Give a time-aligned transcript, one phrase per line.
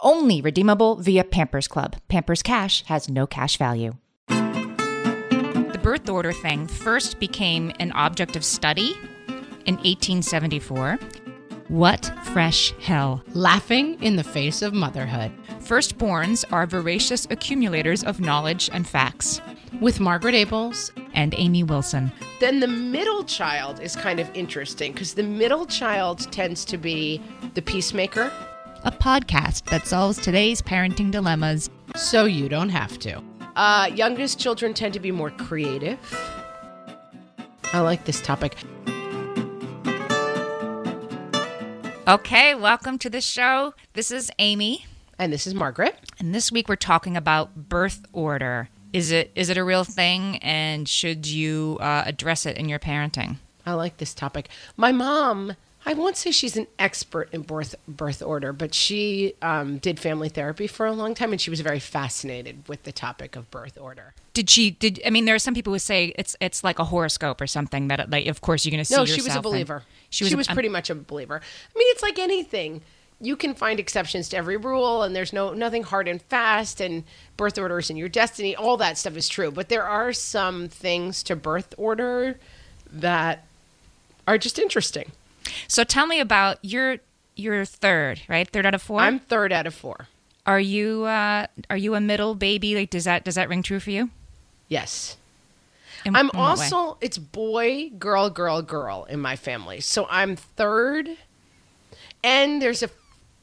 [0.00, 1.96] Only redeemable via Pampers Club.
[2.08, 3.94] Pampers Cash has no cash value.
[4.28, 8.98] The birth order thing first became an object of study
[9.64, 10.98] in 1874.
[11.68, 13.22] What fresh hell?
[13.32, 15.32] Laughing in the face of motherhood.
[15.60, 19.40] Firstborns are voracious accumulators of knowledge and facts.
[19.80, 22.12] With Margaret Ables And Amy Wilson.
[22.38, 27.22] Then the middle child is kind of interesting because the middle child tends to be
[27.54, 28.30] the peacemaker.
[28.84, 31.68] A podcast that solves today's parenting dilemmas.
[31.96, 33.22] so you don't have to.
[33.56, 35.98] Uh, youngest children tend to be more creative.
[37.72, 38.56] I like this topic.
[42.08, 43.74] Okay, welcome to the show.
[43.94, 44.86] This is Amy,
[45.18, 45.96] And this is Margaret.
[46.20, 48.68] and this week we're talking about birth order.
[48.92, 52.78] Is it is it a real thing, and should you uh, address it in your
[52.78, 53.36] parenting?
[53.66, 54.48] I like this topic.
[54.76, 55.56] My mom,
[55.88, 60.28] I won't say she's an expert in birth birth order, but she um, did family
[60.28, 63.78] therapy for a long time, and she was very fascinated with the topic of birth
[63.80, 64.12] order.
[64.34, 64.72] Did she?
[64.72, 65.26] Did I mean?
[65.26, 68.26] There are some people who say it's it's like a horoscope or something that, like,
[68.26, 68.96] of course, you're going to see.
[68.96, 69.50] No, she was a yourself in.
[69.52, 69.84] believer.
[70.10, 70.48] She was.
[70.48, 71.36] a- pretty much a believer.
[71.36, 72.82] I mean, it's like anything.
[73.20, 76.80] You can find exceptions to every rule, and there's no nothing hard and fast.
[76.80, 77.04] And
[77.36, 79.52] birth orders and your destiny, all that stuff is true.
[79.52, 82.40] But there are some things to birth order
[82.92, 83.44] that
[84.26, 85.12] are just interesting.
[85.68, 86.98] So tell me about your
[87.34, 88.48] your third, right?
[88.48, 90.08] Third out of 4 I'm third out of four.
[90.46, 92.74] are you uh, are you a middle baby?
[92.74, 94.10] Like, does that does that ring true for you?
[94.68, 95.16] Yes.
[96.04, 99.80] In- I'm in also it's boy, girl, girl, girl in my family.
[99.80, 101.08] So I'm third.
[102.24, 102.90] And there's a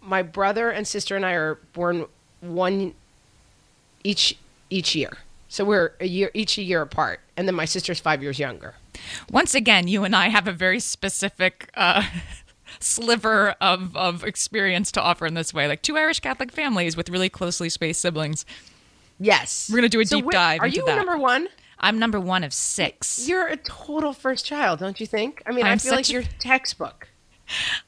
[0.01, 2.05] my brother and sister and I are born
[2.41, 2.93] one
[4.03, 4.37] each
[4.69, 5.17] each year.
[5.53, 7.19] So we're a year each a year apart.
[7.37, 8.73] And then my sister's 5 years younger.
[9.29, 12.03] Once again, you and I have a very specific uh,
[12.79, 15.67] sliver of, of experience to offer in this way.
[15.67, 18.47] Like two Irish Catholic families with really closely spaced siblings.
[19.19, 19.69] Yes.
[19.71, 20.95] We're gonna do a So deep dive Are you that.
[20.95, 21.47] number 1?
[21.77, 23.27] I'm number one of six.
[23.27, 25.43] You're a total first child, don't you think?
[25.45, 27.09] I mean, i I'm feel like you're textbook.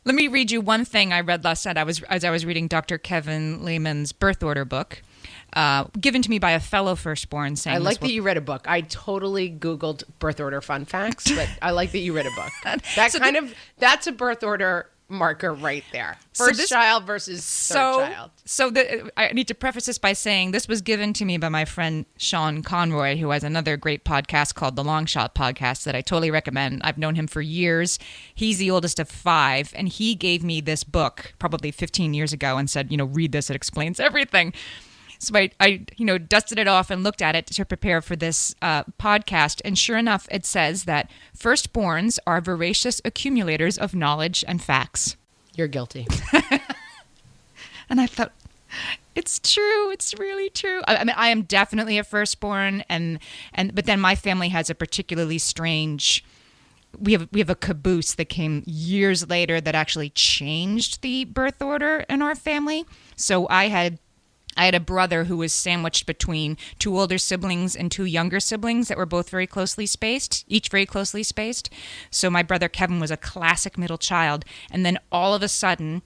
[0.04, 1.78] Let me read you one thing I read last night.
[1.78, 3.00] I was as I was reading Dr.
[3.00, 5.02] Kevin Leman's birth order book,
[5.56, 7.56] uh, given to me by a fellow firstborn.
[7.56, 8.66] Saying I like will- that you read a book.
[8.68, 12.52] I totally Googled birth order fun facts, but I like that you read a book.
[12.96, 16.18] That So kind of that's a birth order marker right there.
[16.34, 18.32] So First this- child versus so third child.
[18.44, 21.48] so the, I need to preface this by saying this was given to me by
[21.50, 25.96] my friend Sean Conroy, who has another great podcast called the Long Shot Podcast that
[25.96, 26.82] I totally recommend.
[26.84, 28.00] I've known him for years.
[28.34, 32.58] He's the oldest of five, and he gave me this book probably 15 years ago
[32.58, 34.54] and said, you know, read this; it explains everything.
[35.20, 38.16] So I, I, you know, dusted it off and looked at it to prepare for
[38.16, 39.62] this uh, podcast.
[39.64, 45.16] And sure enough, it says that firstborns are voracious accumulators of knowledge and facts.
[45.56, 46.08] You're guilty.
[47.90, 48.32] And I thought,
[49.14, 49.92] it's true.
[49.92, 50.82] It's really true.
[50.88, 53.20] I, I mean, I am definitely a firstborn, and
[53.54, 56.26] and but then my family has a particularly strange.
[57.00, 61.62] We have we have a caboose that came years later that actually changed the birth
[61.62, 62.86] order in our family.
[63.16, 64.00] So I had.
[64.58, 68.88] I had a brother who was sandwiched between two older siblings and two younger siblings
[68.88, 71.70] that were both very closely spaced, each very closely spaced.
[72.10, 74.46] So my brother Kevin was a classic middle child.
[74.72, 76.02] And then all of a sudden,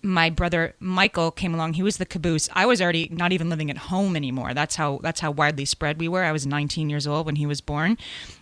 [0.00, 1.74] my brother Michael came along.
[1.74, 2.48] He was the caboose.
[2.52, 4.54] I was already not even living at home anymore.
[4.54, 6.24] That's how that's how widely spread we were.
[6.24, 7.98] I was 19 years old when he was born,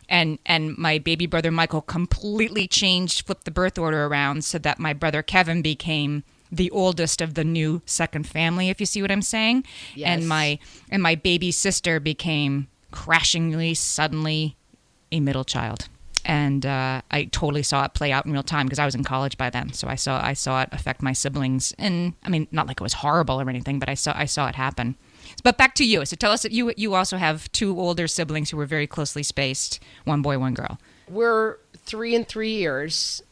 [0.08, 4.78] and and my baby brother Michael completely changed, flipped the birth order around so that
[4.78, 8.68] my brother Kevin became the oldest of the new second family.
[8.70, 9.64] If you see what I'm saying,
[9.94, 10.08] Yes.
[10.08, 10.58] and my
[10.90, 14.56] and my baby sister became crashingly suddenly
[15.12, 15.88] a middle child.
[16.24, 19.04] and uh, I totally saw it play out in real time because I was in
[19.04, 19.72] college by then.
[19.72, 22.82] So I saw I saw it affect my siblings, and I mean, not like it
[22.82, 24.96] was horrible or anything, but I saw I saw it happen.
[25.44, 26.04] But back to you.
[26.04, 29.22] So tell us that you you also have two older siblings who were very closely
[29.22, 30.78] spaced, one boy, one girl.
[31.08, 33.22] We're three and three years.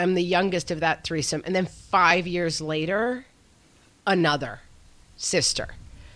[0.00, 3.26] I'm the youngest of that threesome, and then five years later,
[4.06, 4.60] another
[5.16, 5.68] sister.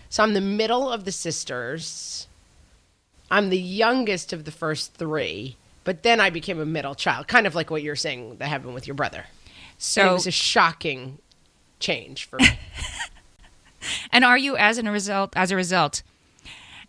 [0.09, 2.27] So I'm the middle of the sisters.
[3.31, 7.45] I'm the youngest of the first three, but then I became a middle child, kind
[7.45, 9.25] of like what you're saying that happened with your brother.
[9.77, 11.19] So and it was a shocking
[11.79, 12.47] change for me.
[14.11, 16.01] and are you, as a result, as a result,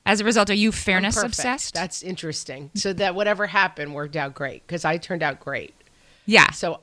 [0.06, 1.74] as a result, are you fairness obsessed?
[1.74, 2.70] That's interesting.
[2.74, 5.74] So that whatever happened worked out great because I turned out great.
[6.30, 6.50] Yeah.
[6.52, 6.80] So,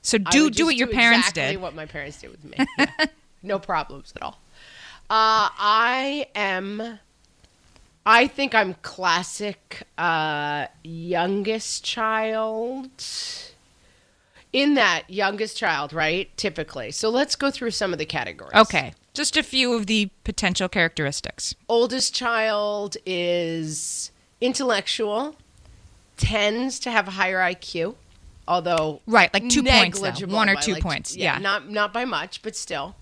[0.00, 1.62] so do do what your do parents exactly did.
[1.62, 2.56] What my parents did with me.
[2.78, 3.06] Yeah.
[3.42, 4.38] no problems at all.
[5.10, 6.98] Uh, I am.
[8.06, 12.90] I think I'm classic uh, youngest child.
[14.52, 16.34] In that youngest child, right?
[16.36, 16.90] Typically.
[16.90, 18.54] So let's go through some of the categories.
[18.54, 18.92] Okay.
[19.14, 21.54] Just a few of the potential characteristics.
[21.68, 24.10] Oldest child is
[24.40, 25.36] intellectual,
[26.16, 27.94] tends to have a higher IQ,
[28.52, 30.26] although right, like two points, though.
[30.26, 31.16] one or two like, points.
[31.16, 32.94] Yeah, yeah, not not by much, but still,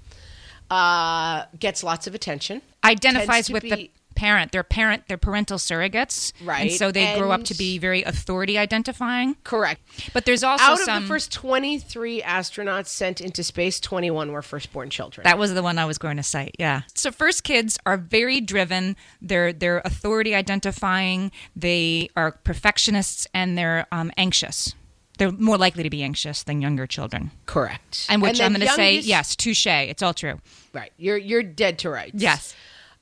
[0.70, 2.62] uh, gets lots of attention.
[2.84, 4.52] Identifies with be, the parent.
[4.52, 5.04] They're parent.
[5.08, 6.62] They're parental surrogates, right?
[6.62, 9.36] And so they and grow up to be very authority identifying.
[9.42, 9.80] Correct.
[10.12, 14.42] But there's also out some, of the first 23 astronauts sent into space, 21 were
[14.42, 15.24] firstborn children.
[15.24, 16.54] That was the one I was going to cite.
[16.58, 16.82] Yeah.
[16.94, 18.96] So first kids are very driven.
[19.20, 21.32] They're they're authority identifying.
[21.56, 24.74] They are perfectionists and they're um, anxious
[25.20, 27.30] they're more likely to be anxious than younger children.
[27.44, 28.06] Correct.
[28.08, 29.66] And which and I'm going to say, yes, touche.
[29.66, 30.40] It's all true.
[30.72, 30.92] Right.
[30.96, 32.14] You're you're dead to rights.
[32.14, 32.54] Yes.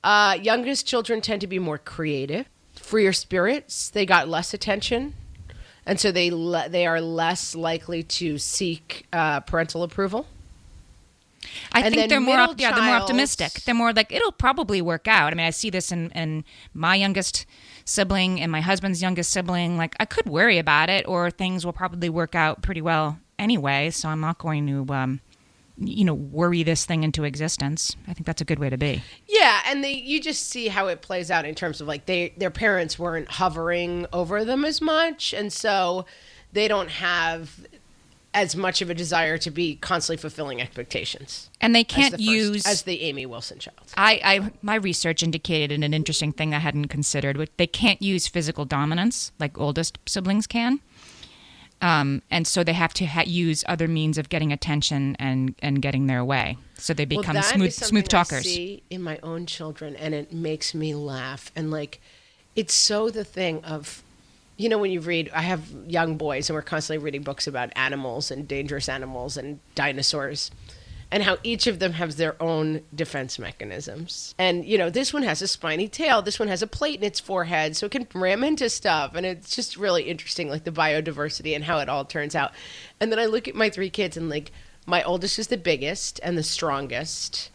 [0.03, 2.45] Uh, youngest children tend to be more creative,
[2.75, 3.89] freer spirits.
[3.89, 5.13] They got less attention,
[5.85, 10.27] and so they le- they are less likely to seek uh, parental approval.
[11.71, 13.53] I and think they're more op- yeah, they're more optimistic.
[13.63, 15.31] They're more like it'll probably work out.
[15.31, 16.43] I mean, I see this in, in
[16.73, 17.45] my youngest
[17.89, 19.77] sibling and my husband's youngest sibling.
[19.77, 23.89] Like I could worry about it, or things will probably work out pretty well anyway.
[23.89, 25.21] So I'm not going to um,
[25.81, 29.01] you know worry this thing into existence i think that's a good way to be
[29.27, 32.33] yeah and they you just see how it plays out in terms of like they
[32.37, 36.05] their parents weren't hovering over them as much and so
[36.51, 37.65] they don't have
[38.33, 42.23] as much of a desire to be constantly fulfilling expectations and they can't as the
[42.23, 46.53] use first, as the amy wilson child I, I my research indicated an interesting thing
[46.53, 50.79] i hadn't considered Which they can't use physical dominance like oldest siblings can
[51.81, 55.81] um, and so they have to ha- use other means of getting attention and, and
[55.81, 56.57] getting their way.
[56.75, 58.39] So they become well, smooth smooth talkers.
[58.39, 61.51] I see in my own children, and it makes me laugh.
[61.55, 62.01] And like,
[62.55, 64.03] it's so the thing of,
[64.59, 67.71] you know, when you read, I have young boys, and we're constantly reading books about
[67.77, 70.51] animals and dangerous animals and dinosaurs
[71.11, 74.35] and how each of them has their own defense mechanisms.
[74.37, 77.05] And, you know, this one has a spiny tail, this one has a plate in
[77.05, 79.15] its forehead, so it can ram into stuff.
[79.15, 82.51] And it's just really interesting, like the biodiversity and how it all turns out.
[82.99, 84.51] And then I look at my three kids, and like,
[84.85, 87.49] my oldest is the biggest and the strongest.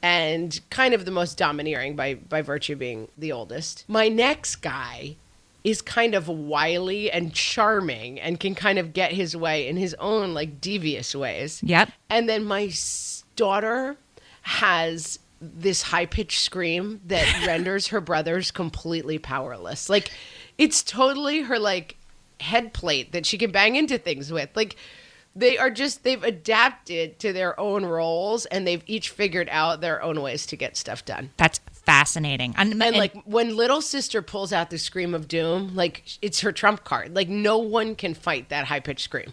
[0.00, 3.84] And kind of the most domineering by, by virtue of being the oldest.
[3.86, 5.16] My next guy
[5.64, 9.94] is kind of wily and charming and can kind of get his way in his
[9.94, 11.60] own like devious ways.
[11.62, 11.90] Yep.
[12.08, 12.70] And then my
[13.36, 13.96] daughter
[14.42, 19.88] has this high pitched scream that renders her brothers completely powerless.
[19.88, 20.10] Like
[20.56, 21.96] it's totally her like
[22.40, 24.50] head plate that she can bang into things with.
[24.54, 24.76] Like
[25.34, 30.02] they are just they've adapted to their own roles and they've each figured out their
[30.02, 31.30] own ways to get stuff done.
[31.36, 32.54] That's fascinating.
[32.58, 36.40] And, and, and, like when little sister pulls out the scream of doom, like it's
[36.40, 37.14] her trump card.
[37.14, 39.32] Like no one can fight that high pitched scream.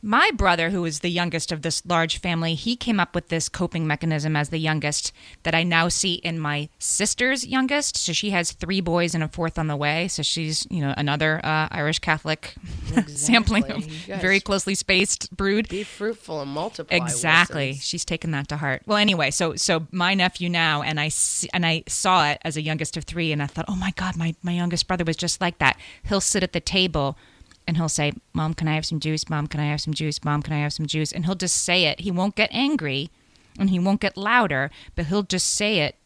[0.00, 3.48] My brother, who is the youngest of this large family, he came up with this
[3.48, 5.12] coping mechanism as the youngest
[5.42, 7.96] that I now see in my sister's youngest.
[7.96, 10.06] So she has three boys and a fourth on the way.
[10.06, 12.54] So she's, you know, another uh, Irish Catholic
[12.90, 13.14] exactly.
[13.16, 15.68] sampling of very closely spaced brood.
[15.68, 16.96] Be fruitful and multiply.
[16.96, 17.66] Exactly.
[17.66, 17.84] Wilsons.
[17.84, 18.82] She's taken that to heart.
[18.86, 22.56] Well, anyway, so so my nephew now, and I see, and I saw it as
[22.56, 25.16] a youngest of three, and I thought, oh my god, my my youngest brother was
[25.16, 25.76] just like that.
[26.04, 27.18] He'll sit at the table
[27.68, 29.28] and he'll say, Mom, can I have some juice?
[29.28, 30.24] Mom, can I have some juice?
[30.24, 31.12] Mom, can I have some juice?
[31.12, 32.00] And he'll just say it.
[32.00, 33.10] He won't get angry
[33.58, 35.96] and he won't get louder, but he'll just say it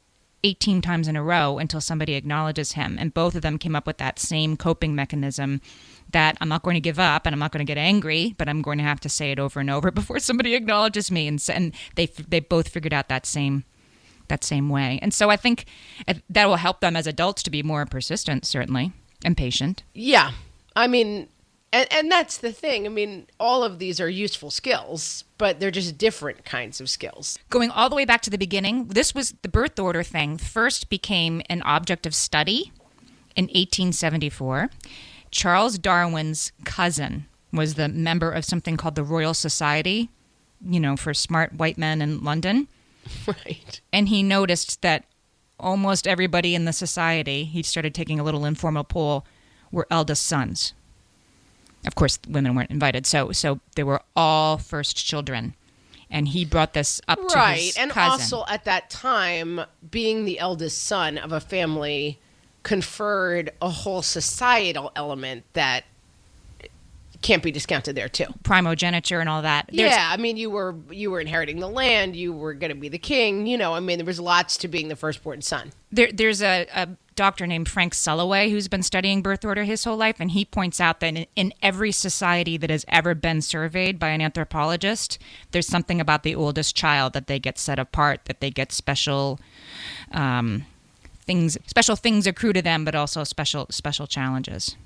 [0.42, 2.96] 18 times in a row until somebody acknowledges him.
[2.98, 5.60] And both of them came up with that same coping mechanism
[6.10, 8.48] that I'm not going to give up and I'm not going to get angry, but
[8.48, 11.28] I'm going to have to say it over and over before somebody acknowledges me.
[11.28, 13.64] And, and they, they both figured out that same
[14.28, 14.98] that same way.
[15.02, 15.66] And so I think
[16.08, 18.92] uh, that will help them as adults to be more persistent, certainly,
[19.24, 19.82] and patient.
[19.92, 20.30] Yeah.
[20.74, 21.28] I mean,
[21.72, 22.86] And and that's the thing.
[22.86, 27.38] I mean, all of these are useful skills, but they're just different kinds of skills.
[27.50, 30.90] Going all the way back to the beginning, this was the birth order thing first
[30.90, 32.72] became an object of study
[33.34, 34.70] in 1874.
[35.30, 40.10] Charles Darwin's cousin was the member of something called the Royal Society,
[40.64, 42.68] you know, for smart white men in London.
[43.26, 43.80] Right.
[43.92, 45.06] And he noticed that
[45.58, 49.26] almost everybody in the society, he started taking a little informal poll,
[49.72, 50.72] were eldest sons.
[51.86, 55.54] Of course, women weren't invited, so so they were all first children,
[56.10, 57.58] and he brought this up to Right.
[57.60, 58.10] his And cousin.
[58.12, 59.60] also at that time,
[59.90, 62.18] being the eldest son of a family
[62.62, 65.84] conferred a whole societal element that
[67.20, 68.26] can't be discounted there too.
[68.42, 69.68] primogeniture and all that.
[69.72, 72.76] There's- yeah, I mean, you were you were inheriting the land, you were going to
[72.76, 73.46] be the king.
[73.46, 75.72] You know, I mean, there was lots to being the firstborn son.
[75.92, 79.96] there, there's a, a doctor named Frank Sulloway who's been studying birth order his whole
[79.96, 83.98] life, and he points out that in, in every society that has ever been surveyed
[83.98, 85.18] by an anthropologist,
[85.50, 89.38] there's something about the oldest child that they get set apart, that they get special
[90.12, 90.64] um,
[91.24, 94.76] things, special things accrue to them, but also special special challenges.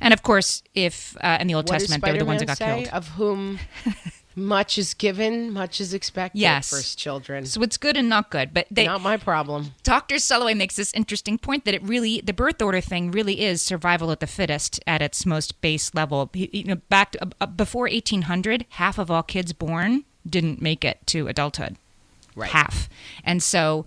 [0.00, 2.46] And of course, if uh, in the Old What Testament they were the ones that
[2.46, 2.82] got say?
[2.82, 2.88] killed.
[2.88, 3.58] Of whom
[4.36, 6.38] much is given, much is expected.
[6.38, 6.68] Yes.
[6.68, 7.46] first children.
[7.46, 9.72] So it's good and not good, but they Not my problem.
[9.82, 10.16] Dr.
[10.16, 14.10] Sulloway makes this interesting point that it really, the birth order thing really is survival
[14.10, 16.30] of the fittest at its most base level.
[16.34, 20.98] You know, back to, uh, before 1800, half of all kids born didn't make it
[21.06, 21.76] to adulthood.
[22.34, 22.50] Right.
[22.50, 22.90] Half.
[23.24, 23.86] And so,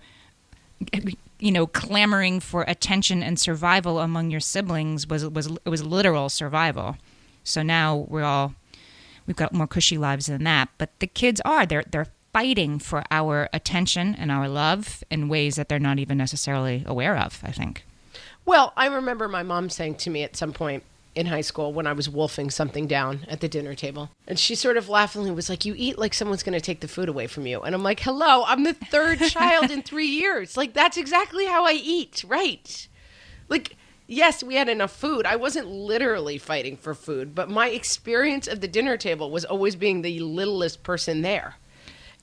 [1.40, 6.30] you know, clamoring for attention and survival among your siblings was was it was literal
[6.30, 6.98] survival.
[7.44, 8.56] So now we're all
[9.30, 10.70] we've got more cushy lives than that.
[10.78, 15.56] But the kids are they're they're fighting for our attention and our love in ways
[15.56, 17.40] that they're not even necessarily aware of.
[17.44, 17.86] I think.
[18.46, 20.84] Well, I remember my mom saying to me at some point
[21.16, 24.10] in high school when I was wolfing something down at the dinner table.
[24.28, 26.88] And she sort of laughingly was like, You eat like someone's going to take the
[26.88, 27.62] food away from you.
[27.62, 30.58] And I'm like, Hello, I'm the third child in three years.
[30.58, 32.88] Like, that's exactly how I eat, right?
[33.50, 33.76] Like,
[34.10, 35.26] yes, we had enough food.
[35.26, 39.76] I wasn't literally fighting for food, but my experience of the dinner table was always
[39.76, 41.56] being the littlest person there.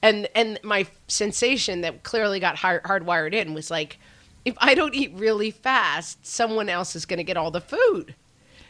[0.02, 3.98] And and my sensation that clearly got hard, hardwired in was like,
[4.44, 8.14] if I don't eat really fast, someone else is going to get all the food.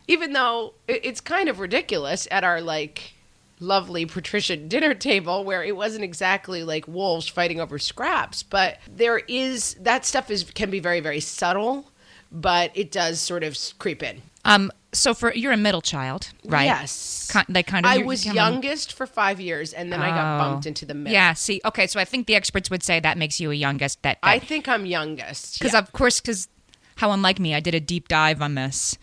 [0.07, 3.15] Even though it's kind of ridiculous at our like
[3.59, 9.19] lovely patrician dinner table where it wasn't exactly like wolves fighting over scraps, but there
[9.27, 11.91] is that stuff is can be very very subtle,
[12.31, 14.23] but it does sort of creep in.
[14.45, 14.71] Um.
[14.93, 16.65] So for you're a middle child, right?
[16.65, 17.29] Yes.
[17.33, 17.93] Ki- they kind of.
[17.93, 20.39] I was youngest for five years, and then I got Oh.
[20.51, 21.13] bumped into the middle.
[21.13, 21.35] Yeah.
[21.35, 21.61] See.
[21.65, 21.87] Okay.
[21.87, 24.03] So I think the experts would say that makes you a youngest.
[24.03, 25.59] That, that I think I'm youngest.
[25.59, 25.81] because yeah.
[25.81, 26.49] of course because
[26.97, 28.97] how unlike me i did a deep dive on this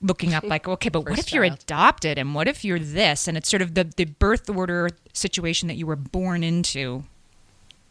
[0.00, 3.26] looking up like okay but what First if you're adopted and what if you're this
[3.26, 7.02] and it's sort of the, the birth order situation that you were born into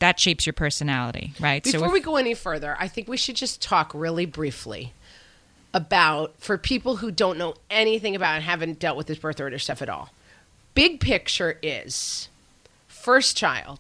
[0.01, 3.35] that shapes your personality right Before if- we go any further, I think we should
[3.35, 4.93] just talk really briefly
[5.73, 9.57] about for people who don't know anything about and haven't dealt with this birth order
[9.57, 10.09] stuff at all.
[10.73, 12.27] Big picture is
[12.87, 13.79] first child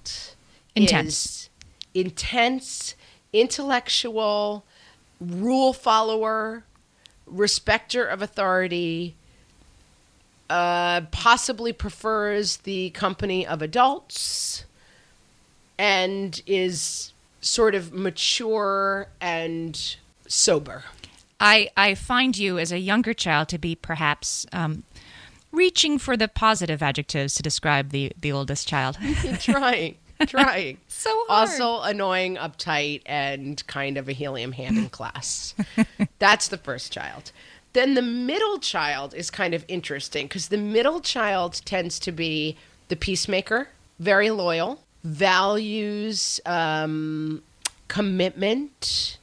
[0.75, 1.13] Intense.
[1.13, 1.49] is
[1.93, 2.95] intense,
[3.33, 4.63] intellectual,
[5.19, 6.63] rule follower,
[7.25, 9.15] respecter of authority,
[10.49, 14.65] uh, possibly prefers the company of adults
[15.81, 17.11] and is
[17.41, 19.95] sort of mature and
[20.27, 20.83] sober.
[21.39, 24.83] I, I find you as a younger child to be perhaps um,
[25.51, 28.99] reaching for the positive adjectives to describe the, the oldest child
[29.39, 29.95] trying,
[30.27, 30.77] trying.
[30.87, 31.49] so hard.
[31.49, 35.55] Also annoying, uptight, and kind of a helium hand in class.
[36.19, 37.31] That's the first child.
[37.73, 42.55] Then the middle child is kind of interesting because the middle child tends to be
[42.89, 47.41] the peacemaker, very loyal, values um,
[47.87, 49.17] commitment.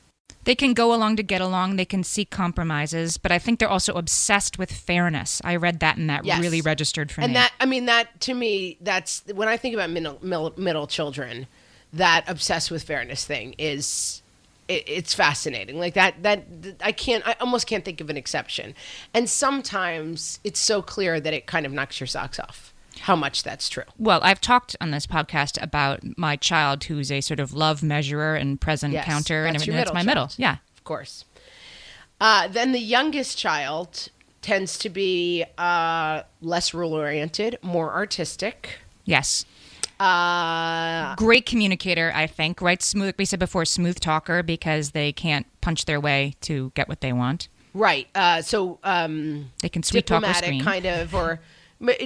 [0.45, 1.77] They can go along to get along.
[1.77, 5.43] They can seek compromises, but I think they're also obsessed with fairness.
[5.45, 6.41] I read that, and that Yes.
[6.41, 7.37] really registered for and me.
[7.37, 10.87] And that i mean that to me that's when i think about middle middle, middle
[10.87, 11.47] children
[11.93, 14.23] that obsessed with fairness thing is
[14.69, 16.45] it, it's fascinating like that that
[16.83, 18.75] i can't i almost can't think of an exception
[19.13, 23.43] and sometimes it's so clear that it kind of knocks your socks off how much
[23.43, 27.53] that's true well, I've talked on this podcast about my child who's a sort of
[27.53, 29.77] love measurer and present Yes, counter, and everything.
[29.77, 30.35] That's my middle middle.
[30.37, 30.57] Yeah.
[30.77, 31.25] of course
[32.21, 34.09] uh, then the youngest child
[34.43, 39.45] tends to be uh, less rule oriented more artistic Yes.
[40.01, 42.61] uh, Great communicator, I think.
[42.61, 42.83] Right.
[42.83, 43.15] Smooth.
[43.19, 47.13] We said before, smooth talker because they can't punch their way to get what they
[47.13, 47.49] want.
[47.75, 48.07] Right.
[48.15, 50.63] Uh, so um, They can sweet talk or scream.
[50.65, 51.41] kind of, or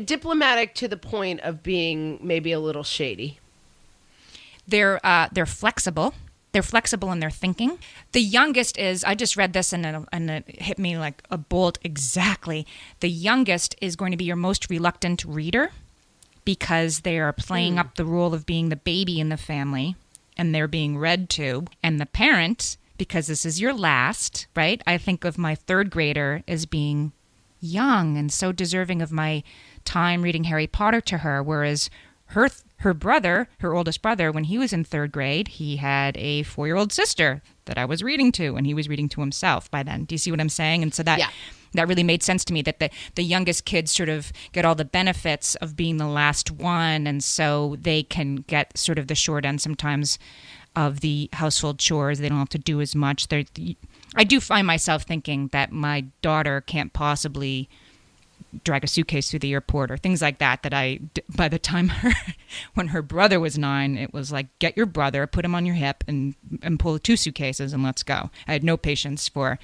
[0.04, 3.38] diplomatic to the point of being maybe a little shady.
[4.66, 6.14] They're uh, they're flexible.
[6.52, 7.78] They're flexible in their thinking.
[8.12, 11.38] The youngest is I just read this and it, and it hit me like a
[11.38, 12.66] bolt exactly.
[13.00, 15.70] The youngest is going to be your most reluctant reader
[16.44, 19.96] because they are playing up the role of being the baby in the family
[20.36, 24.82] and they're being read to and the parent because this is your last, right?
[24.86, 27.12] I think of my third grader as being
[27.62, 29.42] young and so deserving of my
[29.84, 31.88] time reading Harry Potter to her whereas
[32.26, 36.42] her her brother, her oldest brother, when he was in 3rd grade, he had a
[36.42, 40.02] 4-year-old sister that I was reading to and he was reading to himself by then.
[40.04, 40.82] Do you see what I'm saying?
[40.82, 41.28] And so that Yeah.
[41.74, 44.74] that really made sense to me that the, the youngest kids sort of get all
[44.74, 49.14] the benefits of being the last one and so they can get sort of the
[49.14, 50.18] short end sometimes
[50.74, 53.44] of the household chores they don't have to do as much They're,
[54.14, 57.68] i do find myself thinking that my daughter can't possibly
[58.64, 61.00] drag a suitcase through the airport or things like that that I
[61.34, 62.12] by the time her
[62.74, 65.74] when her brother was nine it was like get your brother put him on your
[65.74, 68.30] hip and and pull two suitcases and let's go.
[68.46, 69.58] I had no patience for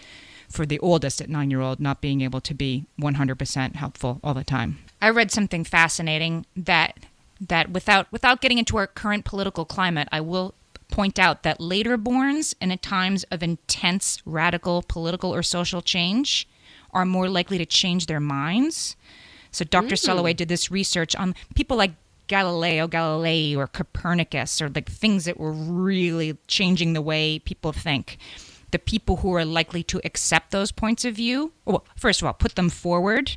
[0.48, 4.32] for the oldest at nine year old not being able to be 100% helpful all
[4.32, 4.78] the time.
[5.02, 6.98] I read something fascinating that
[7.40, 10.54] that without without getting into our current political climate i will
[10.90, 16.48] point out that later borns in a times of intense radical political or social change
[16.92, 18.96] are more likely to change their minds
[19.50, 19.98] so dr mm.
[19.98, 21.92] Sulloway did this research on people like
[22.28, 28.18] Galileo Galilei or Copernicus or like things that were really changing the way people think.
[28.70, 32.34] The people who are likely to accept those points of view, well, first of all,
[32.34, 33.36] put them forward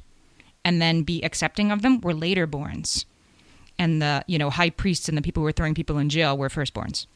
[0.64, 3.06] and then be accepting of them were later borns.
[3.80, 6.38] And the, you know, high priests and the people who were throwing people in jail
[6.38, 7.08] were firstborns.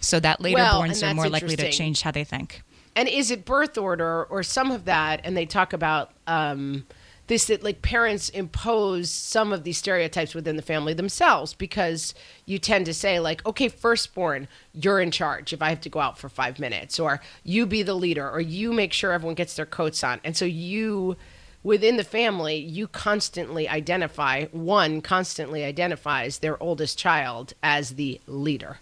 [0.00, 2.62] So that later Well, borns are more likely to change how they think.
[2.94, 5.20] And is it birth order or some of that?
[5.24, 6.84] And they talk about um,
[7.28, 12.14] this that like parents impose some of these stereotypes within the family themselves because
[12.44, 16.00] you tend to say like, okay, firstborn, you're in charge if I have to go
[16.00, 19.54] out for five minutes, or you be the leader, or you make sure everyone gets
[19.54, 21.16] their coats on, and so you.
[21.64, 28.78] Within the family, you constantly identify, one constantly identifies their oldest child as the leader.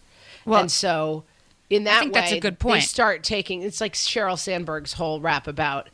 [0.47, 1.25] Well, and so
[1.69, 2.83] in that I think way, that's a good they point.
[2.85, 5.89] start taking it's like Sheryl Sandberg's whole rap about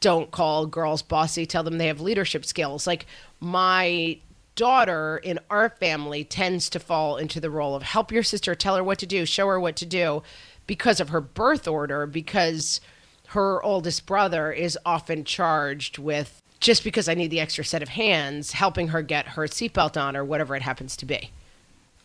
[0.00, 2.86] don't call girls bossy, tell them they have leadership skills.
[2.86, 3.06] Like
[3.38, 4.18] my
[4.54, 8.76] daughter in our family tends to fall into the role of help your sister, tell
[8.76, 10.22] her what to do, show her what to do
[10.66, 12.80] because of her birth order because
[13.28, 17.90] her oldest brother is often charged with just because I need the extra set of
[17.90, 21.30] hands, helping her get her seatbelt on or whatever it happens to be.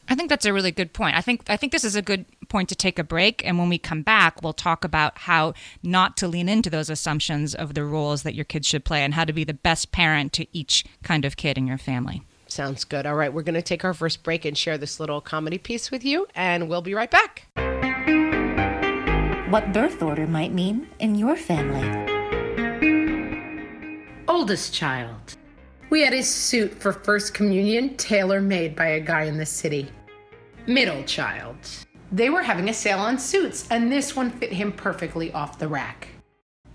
[0.07, 1.15] I think that's a really good point.
[1.15, 3.69] I think I think this is a good point to take a break and when
[3.69, 7.83] we come back we'll talk about how not to lean into those assumptions of the
[7.83, 10.85] roles that your kids should play and how to be the best parent to each
[11.03, 12.21] kind of kid in your family.
[12.47, 13.05] Sounds good.
[13.05, 15.91] All right, we're going to take our first break and share this little comedy piece
[15.91, 17.47] with you, and we'll be right back.
[19.49, 21.83] What birth order might mean in your family.
[24.27, 25.35] Oldest child.
[25.95, 29.87] We had his suit for First Communion tailor made by a guy in the city.
[30.67, 31.55] Middle child.
[32.11, 35.69] They were having a sale on suits, and this one fit him perfectly off the
[35.69, 36.09] rack.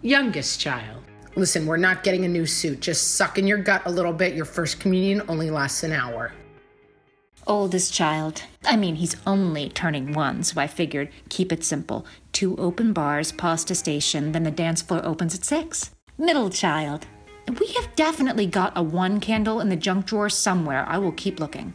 [0.01, 1.03] Youngest child.
[1.37, 2.81] Listen, we're not getting a new suit.
[2.81, 4.35] Just suck in your gut a little bit.
[4.35, 6.33] Your First Communion only lasts an hour.
[7.47, 8.45] Oldest child.
[8.65, 12.07] I mean, he's only turning one, so I figured keep it simple.
[12.33, 15.91] Two open bars, pasta station, then the dance floor opens at six.
[16.17, 17.07] Middle child.
[17.49, 20.85] We have definitely got a one candle in the junk drawer somewhere.
[20.89, 21.75] I will keep looking.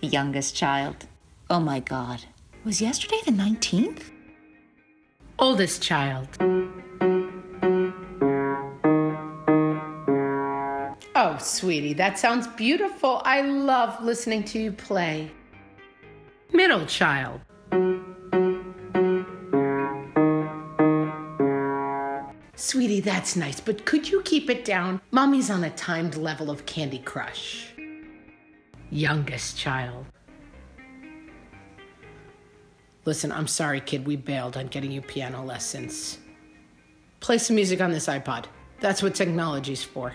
[0.00, 1.06] The Youngest child.
[1.48, 2.24] Oh my god.
[2.64, 4.10] Was yesterday the 19th?
[5.38, 6.28] Oldest child.
[11.14, 13.22] Oh, sweetie, that sounds beautiful.
[13.24, 15.30] I love listening to you play.
[16.52, 17.40] Middle child.
[22.58, 25.02] Sweetie, that's nice, but could you keep it down?
[25.10, 27.66] Mommy's on a timed level of Candy Crush.
[28.90, 30.06] Youngest child.
[33.04, 36.18] Listen, I'm sorry, kid, we bailed on getting you piano lessons.
[37.20, 38.46] Play some music on this iPod.
[38.80, 40.14] That's what technology's for.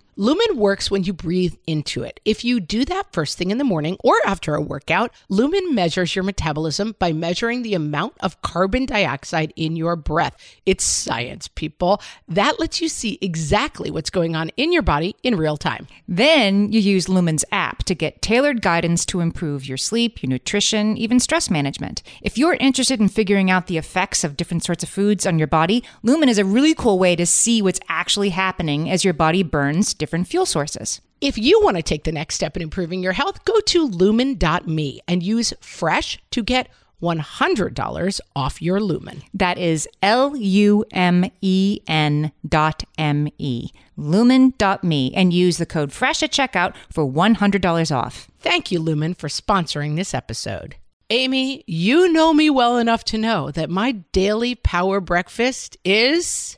[0.21, 2.19] Lumen works when you breathe into it.
[2.25, 6.15] If you do that first thing in the morning or after a workout, Lumen measures
[6.15, 10.37] your metabolism by measuring the amount of carbon dioxide in your breath.
[10.63, 12.03] It's science, people.
[12.27, 15.87] That lets you see exactly what's going on in your body in real time.
[16.07, 17.60] Then you use Lumen's app
[17.91, 22.01] to get tailored guidance to improve your sleep, your nutrition, even stress management.
[22.21, 25.47] If you're interested in figuring out the effects of different sorts of foods on your
[25.47, 29.43] body, Lumen is a really cool way to see what's actually happening as your body
[29.43, 31.01] burns different fuel sources.
[31.19, 35.01] If you want to take the next step in improving your health, go to lumen.me
[35.07, 36.69] and use fresh to get
[37.01, 39.23] $100 off your lumen.
[39.33, 43.69] That is L U M E N dot M E.
[43.97, 48.27] Lumen.me and use the code FRESH at checkout for $100 off.
[48.39, 50.75] Thank you, Lumen, for sponsoring this episode.
[51.09, 56.57] Amy, you know me well enough to know that my daily power breakfast is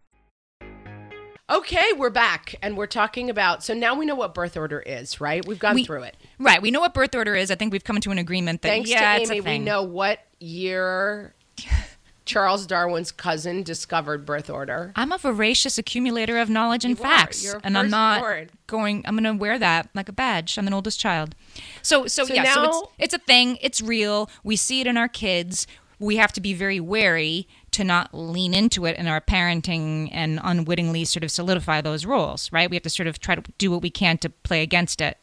[1.51, 3.61] Okay, we're back and we're talking about.
[3.61, 5.45] So now we know what birth order is, right?
[5.45, 6.15] We've gone We- through it.
[6.39, 6.61] Right.
[6.61, 7.51] We know what birth order is.
[7.51, 9.59] I think we've come to an agreement that Thanks yeah, to it's a Amy, we
[9.59, 11.33] know what year
[12.25, 14.93] Charles Darwin's cousin discovered birth order.
[14.95, 18.23] I'm a voracious accumulator of knowledge and You facts, and I'm not
[18.67, 19.03] going.
[19.05, 20.57] I'm going to wear that like a badge.
[20.57, 21.35] I'm an oldest child.
[21.81, 23.57] So, so, So yeah, so now- it's it's a thing.
[23.61, 24.29] It's real.
[24.45, 25.67] We see it in our kids.
[25.99, 30.39] We have to be very wary to not lean into it in our parenting and
[30.43, 32.51] unwittingly sort of solidify those roles.
[32.51, 32.69] Right?
[32.69, 35.17] We have to sort of try to do what we can to play against it,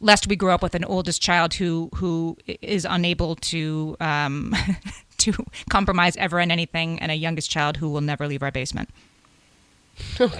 [0.00, 3.96] lest we grow up with an oldest child who who is unable to.
[4.00, 4.54] Um,
[5.22, 5.32] To
[5.68, 8.88] compromise ever in anything, and a youngest child who will never leave our basement.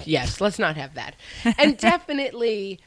[0.05, 1.17] yes, let's not have that.
[1.59, 2.79] And definitely,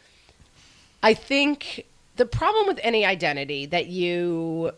[1.03, 4.71] I think the problem with any identity that you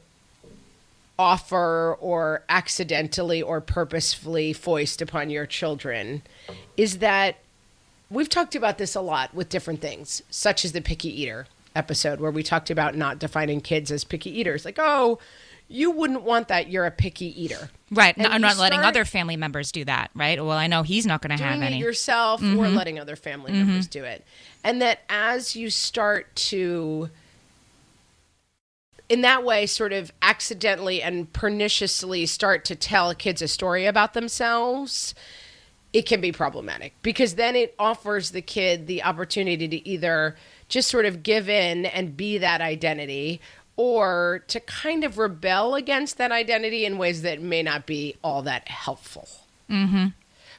[1.17, 6.23] offer or accidentally or purposefully foist upon your children
[6.75, 7.37] is that
[8.09, 12.19] we've talked about this a lot with different things, such as the picky eater episode,
[12.19, 14.65] where we talked about not defining kids as picky eaters.
[14.65, 15.19] Like, oh,
[15.67, 16.69] you wouldn't want that.
[16.69, 17.69] You're a picky eater.
[17.89, 18.15] Right.
[18.17, 20.43] And I'm not letting other family members do that, right?
[20.43, 21.77] Well, I know he's not going to have any.
[21.77, 21.83] Mm-hmm.
[21.83, 24.23] yourself or letting other family members do it.
[24.63, 27.09] And that as you start to,
[29.09, 34.13] in that way, sort of accidentally and perniciously start to tell kids a story about
[34.13, 35.13] themselves,
[35.91, 40.35] it can be problematic because then it offers the kid the opportunity to either
[40.67, 43.39] just sort of give in and be that identity
[43.75, 48.41] or to kind of rebel against that identity in ways that may not be all
[48.41, 49.27] that helpful.
[49.69, 50.07] Mm-hmm.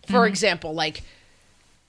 [0.06, 1.02] For example, like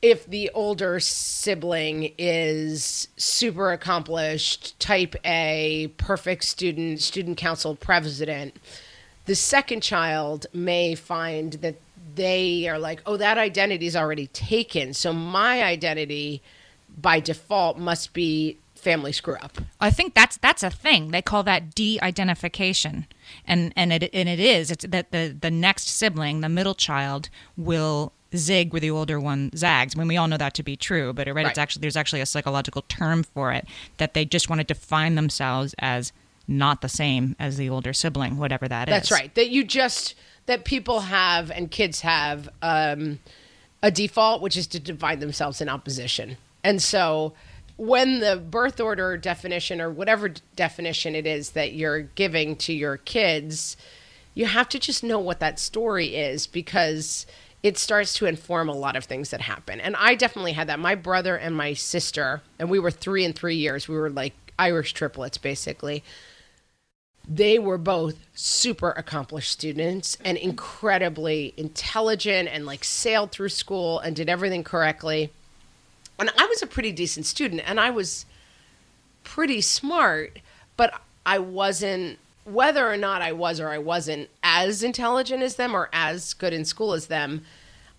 [0.06, 8.56] if the older sibling is super accomplished, type A, perfect student, student council president,
[9.26, 11.82] the second child may find that
[12.13, 14.94] they are like, oh, that identity is already taken.
[14.94, 16.44] So my identity
[17.02, 19.58] by default must be family screw up.
[19.82, 21.10] I think that's that's a thing.
[21.10, 23.08] They call that de-identification,
[23.48, 24.70] and and it and it is.
[24.70, 29.51] It's that the the next sibling, the middle child, will zig where the older one
[29.55, 29.95] zags.
[29.95, 31.47] I mean, we all know that to be true, but right, Right.
[31.47, 33.65] it's actually there's actually a psychological term for it
[33.97, 36.11] that they just want to define themselves as
[36.47, 38.93] not the same as the older sibling, whatever that is.
[38.93, 39.33] That's right.
[39.35, 43.19] That you just that people have and kids have um,
[43.81, 46.38] a default, which is to divide themselves in opposition.
[46.63, 47.33] And so,
[47.77, 52.97] when the birth order definition or whatever definition it is that you're giving to your
[52.97, 53.75] kids,
[54.33, 57.25] you have to just know what that story is because
[57.65, 59.80] it starts to inform a lot of things that happen.
[59.82, 60.78] And I definitely had that.
[60.78, 63.88] My brother and my sister, and we were three and three years.
[63.88, 66.04] We were like Irish triplets, basically
[67.28, 74.15] they were both super accomplished students and incredibly intelligent and like sailed through school and
[74.15, 75.32] did everything correctly.
[76.19, 78.25] And I was a pretty decent student and I was
[79.23, 80.39] pretty smart,
[80.78, 85.75] but I wasn't whether or not I was or I wasn't as intelligent as them
[85.75, 87.43] or as good in school as them,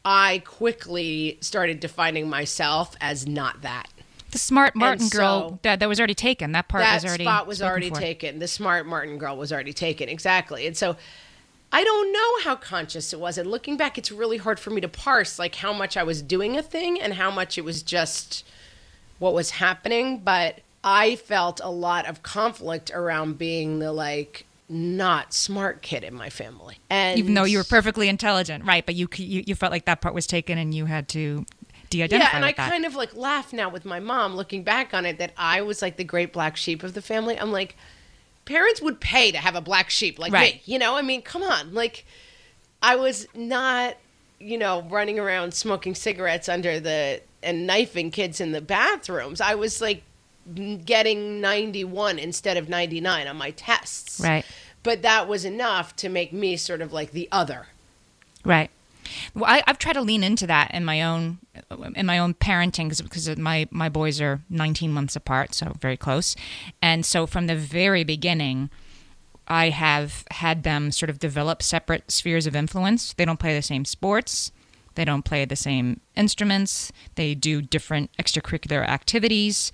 [0.05, 3.89] I quickly started defining myself as not that.
[4.31, 6.53] The smart Martin so- girl that, that was already taken.
[6.53, 7.97] That part that was already spot was already for.
[7.97, 8.39] taken.
[8.39, 10.09] The smart Martin girl was already taken.
[10.09, 10.67] Exactly.
[10.67, 10.97] And so
[11.73, 13.39] I don't know how conscious it was.
[13.39, 16.23] And looking back, it's really hard for me to parse like how much I was
[16.23, 18.45] doing a thing and how much it was just
[19.19, 20.19] what was happening.
[20.19, 26.15] But I felt a lot of conflict around being the like not smart kid in
[26.15, 26.79] my family.
[26.89, 28.87] And Even though you were perfectly intelligent, right?
[28.87, 31.45] But you you, you felt like that part was taken, and you had to
[31.91, 32.71] de-identify yeah, and I that.
[32.71, 35.83] kind of like laugh now with my mom looking back on it that I was
[35.83, 37.39] like the great black sheep of the family.
[37.39, 37.77] I'm like,
[38.45, 40.55] parents would pay to have a black sheep like Right.
[40.55, 40.63] me.
[40.67, 41.75] You know, I mean, come on.
[41.75, 42.05] Like,
[42.81, 43.97] I was not,
[44.39, 49.41] you know, running around smoking cigarettes under the and knifing kids in the bathrooms.
[49.41, 50.03] I was like
[50.55, 54.21] getting 91 instead of 99 on my tests.
[54.21, 54.45] Right.
[54.83, 57.67] But that was enough to make me sort of like the other.
[58.45, 58.71] Right.
[59.35, 61.39] Well, I, I've tried to lean into that in my own
[61.71, 65.97] uh, in my own parenting because my my boys are 19 months apart, so very
[65.97, 66.35] close,
[66.83, 68.71] and so from the very beginning,
[69.49, 73.13] I have had them sort of develop separate spheres of influence.
[73.13, 74.51] They don't play the same sports.
[74.97, 76.91] They don't play the same instruments.
[77.15, 79.71] They do different extracurricular activities.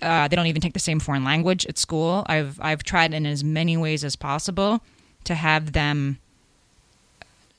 [0.00, 2.24] Uh, they don't even take the same foreign language at school.
[2.26, 4.80] I've I've tried in as many ways as possible
[5.24, 6.18] to have them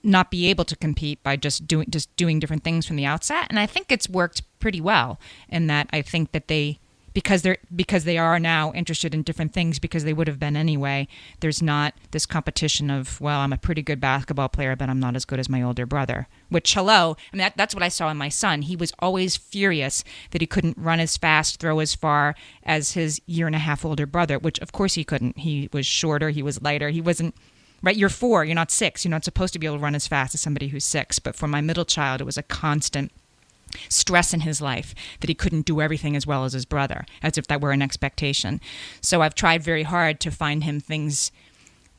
[0.04, 3.48] not be able to compete by just doing just doing different things from the outset
[3.50, 6.78] and i think it's worked pretty well in that i think that they
[7.14, 10.56] because they're because they are now interested in different things because they would have been
[10.56, 11.08] anyway.
[11.40, 15.16] There's not this competition of well i'm a pretty good basketball player but i'm not
[15.16, 18.10] as good as my older brother which hello i mean that, that's what i saw
[18.10, 18.64] in my son.
[18.64, 23.22] He was always furious that he couldn't run as fast throw as far as his
[23.26, 25.40] year and a half older brother which of course he couldn't.
[25.40, 27.36] He was shorter he was lighter he wasn't
[27.82, 27.98] right?
[27.98, 29.04] You're four you're not six.
[29.04, 31.20] You're not supposed to be able to run as fast as somebody who's six.
[31.20, 33.12] But for my middle child it was a constant
[33.90, 37.38] stress in his life that he couldn't do everything as well as his brother as
[37.38, 38.62] if that were an expectation
[39.02, 41.32] so i've tried very hard to find him things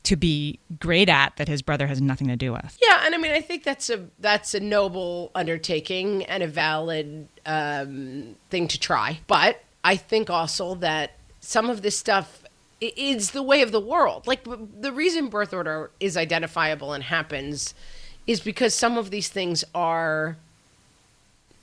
[0.05, 3.17] to be great at that his brother has nothing to do with Yeah, and I
[3.17, 8.79] mean, I think that's a that's a noble undertaking and a valid um, thing to
[8.79, 9.19] try.
[9.27, 12.43] But I think also that some of this stuff
[12.81, 14.27] is the way of the world.
[14.27, 17.73] Like the reason birth order is identifiable and happens
[18.27, 20.37] is because some of these things are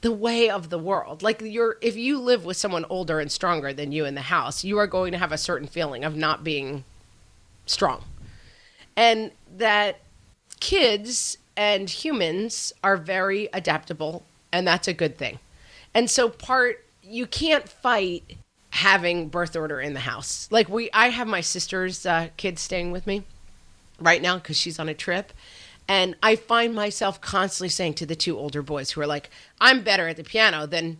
[0.03, 1.23] the way of the world.
[1.23, 4.63] Like you're if you live with someone older and stronger than you in the house,
[4.63, 6.85] you are going to have a certain feeling of not being
[7.67, 8.05] strong.
[8.97, 10.01] And that
[10.61, 15.39] kids and humans are very adaptable and that's a good thing.
[15.95, 18.37] And so part you can't fight
[18.71, 20.49] having birth order in the house.
[20.51, 23.23] Like we I have my sister's uh, kids staying with me
[24.01, 25.33] right now cuz she's on a trip.
[25.93, 29.29] And I find myself constantly saying to the two older boys who are like,
[29.61, 30.97] I'm better at the piano than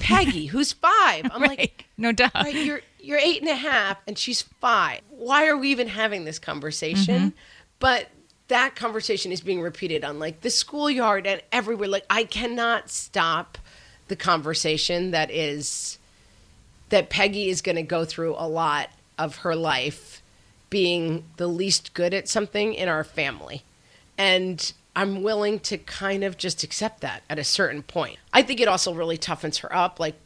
[0.00, 1.30] Peggy, who's five.
[1.32, 5.00] I'm like, no doubt right, you're you're eight and a half and she's five.
[5.08, 7.18] Why are we even having this conversation?
[7.18, 7.28] Mm-hmm.
[7.78, 8.08] But
[8.48, 11.88] that conversation is being repeated on like the schoolyard and everywhere.
[11.88, 13.56] Like I cannot stop
[14.08, 15.96] the conversation that is
[16.90, 20.20] that Peggy is going to go through a lot of her life
[20.68, 23.62] being the least good at something in our family.
[24.18, 28.18] And I'm willing to kind of just accept that at a certain point.
[28.32, 29.98] I think it also really toughens her up.
[30.00, 30.16] Like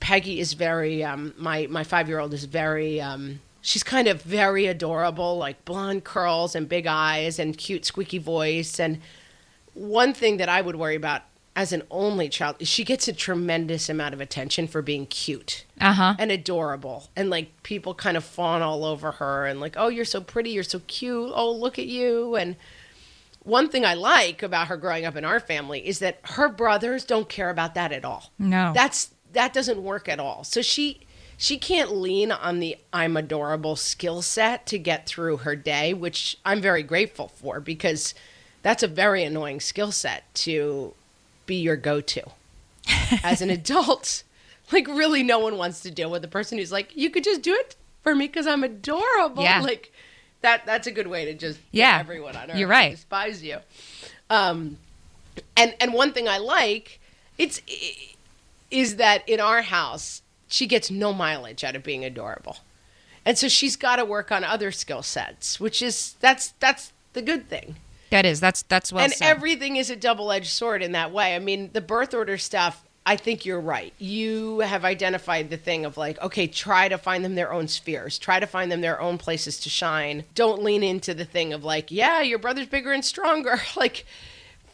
[0.00, 5.36] Peggy is very um my my 5-year-old is very um she's kind of very adorable,
[5.38, 9.00] like blonde curls and big eyes and cute squeaky voice and
[9.74, 11.22] one thing that I would worry about
[11.54, 15.64] as an only child is she gets a tremendous amount of attention for being cute
[15.80, 16.14] Uh-huh.
[16.18, 20.04] and adorable and like people kind of fawn all over her and like oh you're
[20.04, 22.54] so pretty you're so cute oh look at you and
[23.48, 27.04] one thing i like about her growing up in our family is that her brothers
[27.04, 28.72] don't care about that at all No.
[28.74, 31.00] that's that doesn't work at all so she
[31.36, 36.36] she can't lean on the i'm adorable skill set to get through her day which
[36.44, 38.14] i'm very grateful for because
[38.62, 40.92] that's a very annoying skill set to
[41.46, 42.22] be your go-to
[43.22, 44.22] as an adult.
[44.72, 47.40] Like, really, no one wants to deal with the person who's like, you could just
[47.40, 49.42] do it for me because I'm adorable.
[49.44, 49.60] Yeah.
[49.62, 49.92] Like,
[50.42, 51.98] that that's a good way to just Yeah.
[52.00, 52.92] everyone on earth You're right.
[52.92, 53.58] despise you.
[54.30, 54.78] Um,
[55.56, 57.00] and and one thing I like
[57.38, 57.60] it's
[58.70, 62.58] is that in our house she gets no mileage out of being adorable,
[63.24, 67.22] and so she's got to work on other skill sets, which is that's that's the
[67.22, 67.76] good thing
[68.10, 68.40] That is.
[68.40, 69.28] That's that's well and said.
[69.28, 71.34] everything is a double-edged sword in that way.
[71.34, 72.82] I mean, the birth order stuff.
[73.08, 73.94] I think you're right.
[73.96, 78.18] You have identified the thing of like, okay, try to find them their own spheres.
[78.18, 80.24] Try to find them their own places to shine.
[80.34, 83.62] Don't lean into the thing of like, yeah, your brother's bigger and stronger.
[83.78, 84.04] like,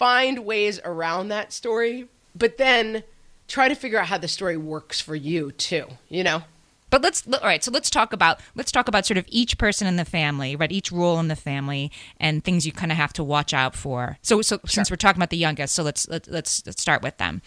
[0.01, 3.05] find ways around that story, but then
[3.47, 5.87] try to figure out how the story works for you too.
[6.09, 6.43] You know?
[6.91, 7.63] But let's all right.
[7.63, 10.73] So let's talk about let's talk about sort of each person in the family, right?
[10.73, 14.19] Each role in the family and things you kind of have to watch out for.
[14.23, 17.19] So so since we're talking about the youngest, so let's let's let's, let's start with
[17.19, 17.43] them.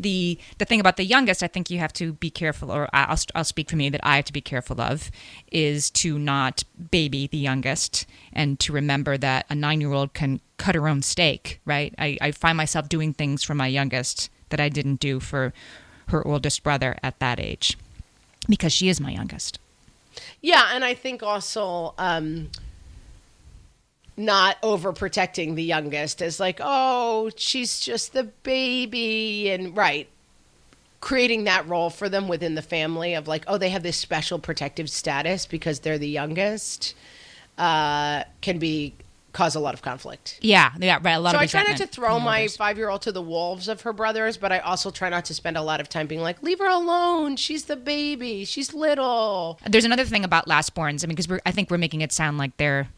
[0.00, 3.18] The the thing about the youngest, I think you have to be careful, or I'll
[3.34, 5.10] I'll speak for me that I have to be careful of,
[5.52, 10.40] is to not baby the youngest and to remember that a nine year old can
[10.56, 11.94] cut her own steak, right?
[11.98, 15.52] I, I find myself doing things for my youngest that I didn't do for
[16.08, 17.78] her oldest brother at that age
[18.48, 19.58] because she is my youngest.
[20.40, 22.50] Yeah, and I think also um,
[24.16, 30.08] not overprotecting the youngest as like, oh, she's just the baby, and right,
[31.00, 34.38] creating that role for them within the family of like, oh, they have this special
[34.38, 36.94] protective status because they're the youngest,
[37.58, 38.94] uh, can be
[39.32, 40.38] cause a lot of conflict.
[40.40, 41.12] Yeah, yeah, right.
[41.12, 43.68] A lot So I try not to throw my five year old to the wolves
[43.68, 46.20] of her brothers, but I also try not to spend a lot of time being
[46.20, 47.36] like, leave her alone.
[47.36, 48.44] She's the baby.
[48.44, 49.58] She's little.
[49.68, 51.04] There's another thing about lastborns.
[51.04, 52.88] I mean, because we're I think we're making it sound like they're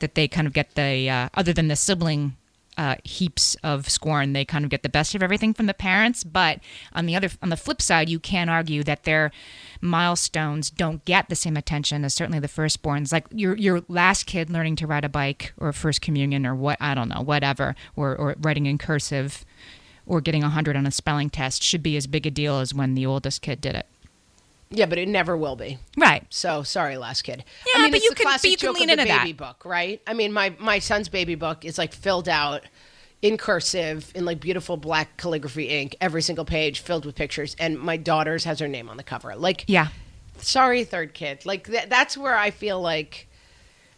[0.00, 2.36] that they kind of get the uh, other than the sibling
[2.78, 6.22] uh, heaps of scorn, they kind of get the best of everything from the parents.
[6.22, 6.60] But
[6.92, 9.32] on the other on the flip side, you can argue that their
[9.80, 13.12] milestones don't get the same attention as certainly the firstborns.
[13.12, 16.78] Like your your last kid learning to ride a bike or first communion or what
[16.80, 19.44] I don't know, whatever, or or writing in cursive.
[20.06, 22.94] Or getting 100 on a spelling test should be as big a deal as when
[22.94, 23.84] the oldest kid did it.
[24.70, 25.78] Yeah, but it never will be.
[25.96, 26.24] Right.
[26.30, 27.42] So sorry, last kid.
[27.66, 29.22] Yeah, I mean, but it's you the can- but classic you can lean into that.
[29.24, 30.00] baby book, right?
[30.06, 32.64] I mean, my my son's baby book is like filled out
[33.22, 37.78] in cursive in like beautiful black calligraphy ink, every single page filled with pictures, and
[37.78, 39.34] my daughter's has her name on the cover.
[39.34, 39.88] Like, Yeah.
[40.36, 41.44] sorry, third kid.
[41.46, 43.26] Like that, that's where I feel like,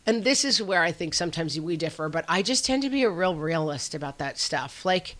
[0.06, 2.08] and this is where I think sometimes we differ.
[2.08, 4.84] But I just tend to be a real realist about that stuff.
[4.84, 5.16] Like.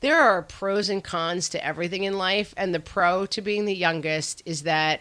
[0.00, 3.74] There are pros and cons to everything in life, and the pro to being the
[3.74, 5.00] youngest is that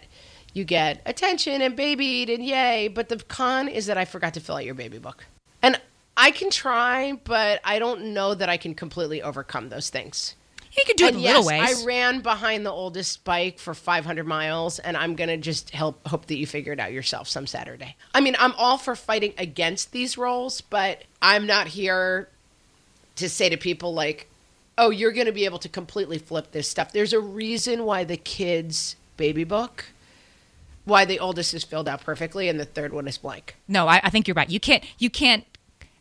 [0.53, 2.88] you get attention and babied and yay.
[2.88, 5.25] But the con is that I forgot to fill out your baby book.
[5.62, 5.79] And
[6.15, 10.36] I can try, but I don't know that I can completely overcome those things.
[10.75, 11.83] You could do it and in yes, little ways.
[11.83, 16.25] I ran behind the oldest bike for 500 miles, and I'm gonna just help hope
[16.27, 17.95] that you figure it out yourself some Saturday.
[18.13, 22.29] I mean, I'm all for fighting against these roles, but I'm not here
[23.15, 24.27] to say to people like,
[24.77, 28.17] "Oh, you're gonna be able to completely flip this stuff." There's a reason why the
[28.17, 29.85] kids' baby book,
[30.85, 33.55] why the oldest is filled out perfectly and the third one is blank.
[33.67, 34.49] no, I, I think you're right.
[34.49, 35.45] You can't you can't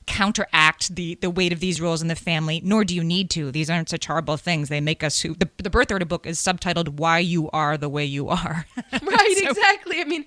[0.07, 3.51] counteract the the weight of these rules in the family, nor do you need to.
[3.51, 4.69] These aren't such horrible things.
[4.69, 7.89] They make us who the, the birth order book is subtitled "Why You Are the
[7.89, 10.25] Way You Are." right So- exactly i mean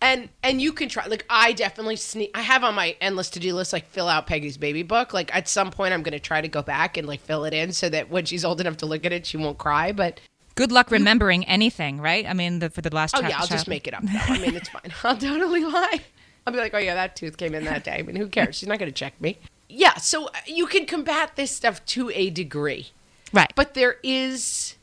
[0.00, 3.54] and and you can try like i definitely sneak i have on my endless to-do
[3.54, 6.40] list like fill out peggy's baby book like at some point i'm going to try
[6.40, 8.86] to go back and like fill it in so that when she's old enough to
[8.86, 10.20] look at it she won't cry but
[10.54, 12.24] Good luck remembering anything, right?
[12.24, 13.14] I mean, the, for the last.
[13.14, 14.34] oh yeah i'll just make it up though.
[14.34, 16.00] i mean it's fine i'll totally lie
[16.46, 18.56] i'll be like oh yeah that tooth came in that day i mean who cares
[18.56, 19.36] she's not going to check me
[19.68, 22.88] yeah, so uh, you can combat this stuff to a degree.
[23.32, 23.52] Right.
[23.54, 24.76] But there is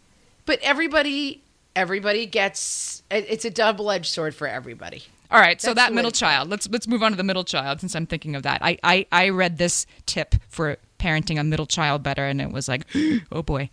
[0.46, 1.42] but everybody
[1.76, 5.04] everybody gets it's a double-edged sword for everybody.
[5.32, 6.20] All right, so that middle to put it.
[6.20, 6.50] child.
[6.50, 8.62] Let's let's move on to the middle child since I'm thinking of that.
[8.62, 12.68] I, I I read this tip for parenting a middle child better, and it was
[12.68, 12.86] like,
[13.32, 13.70] oh boy,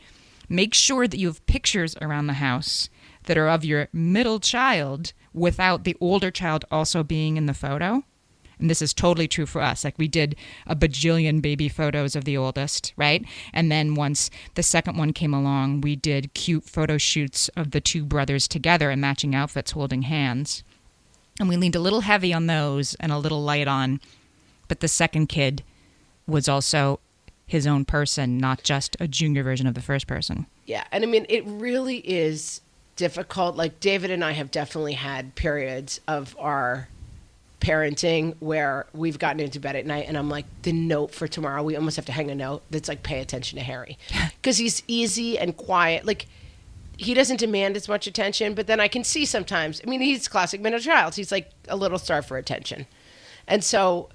[0.48, 2.88] make sure that you have pictures around the house
[3.24, 8.04] that are of your middle child without the older child also being in the photo.
[8.60, 9.84] And this is totally true for us.
[9.84, 10.36] Like we did
[10.66, 13.24] a bajillion baby photos of the oldest, right?
[13.52, 17.80] And then once the second one came along, we did cute photo shoots of the
[17.80, 20.62] two brothers together in matching outfits holding hands
[21.38, 23.98] and we leaned a little heavy on those and a little light on
[24.68, 25.62] but the second kid
[26.26, 27.00] was also
[27.46, 31.06] his own person not just a junior version of the first person Yeah, and I
[31.06, 32.60] mean it really is
[32.96, 33.56] difficult.
[33.56, 36.88] Like David and I have definitely had periods of our
[37.60, 41.62] parenting where we've gotten into bed at night and I'm like the note for tomorrow
[41.62, 43.98] we almost have to hang a note that's like pay attention to Harry.
[44.36, 46.26] Because he's easy and quiet like
[46.96, 50.26] he doesn't demand as much attention but then I can see sometimes I mean he's
[50.26, 52.86] classic middle child he's like a little star for attention.
[53.46, 54.08] And so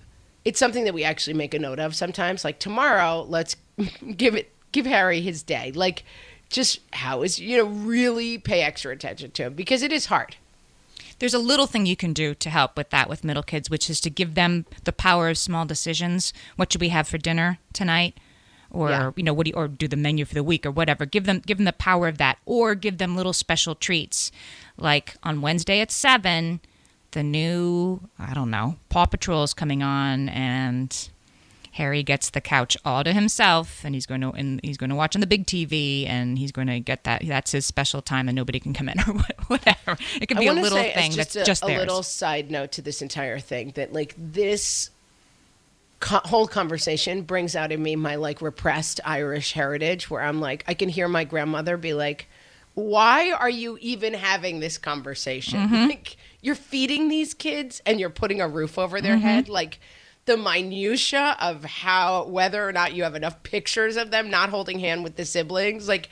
[0.43, 3.55] it's something that we actually make a note of sometimes like tomorrow let's
[4.17, 5.71] give it give Harry his day.
[5.71, 6.03] Like
[6.49, 10.35] just how is you know really pay extra attention to him because it is hard
[11.19, 13.89] there's a little thing you can do to help with that with middle kids which
[13.89, 16.33] is to give them the power of small decisions.
[16.55, 18.19] What should we have for dinner tonight?
[18.71, 19.11] Or Yeah.
[19.15, 21.05] you know what do you, or do the menu for the week or whatever.
[21.05, 24.31] Give them give them the power of that or give them little special treats.
[24.77, 26.59] Like on wednesday at 7
[27.11, 31.09] the new i don't know paw patrol is coming on and
[31.75, 34.95] harry gets the couch all to himself and he's going to and he's going to
[34.95, 38.27] watch on the big tv and he's going to get that that's his special time
[38.29, 39.13] and nobody can come in or
[39.47, 42.49] whatever it could be a little thing just that's a, just a theirs little side
[42.49, 44.89] note to this entire thing that like this
[45.99, 50.63] co- whole conversation brings out in me my like repressed Irish heritage where I'm like
[50.67, 52.27] I can hear my grandmother be like
[52.73, 55.75] why are you even having this conversation Mm-hmm.
[55.89, 59.21] like you're feeding these kids and you're putting a roof over their Mm-hmm.
[59.27, 59.79] head like
[60.25, 64.79] the minutia of how whether or not you have enough pictures of them not holding
[64.79, 66.09] hand with the siblings like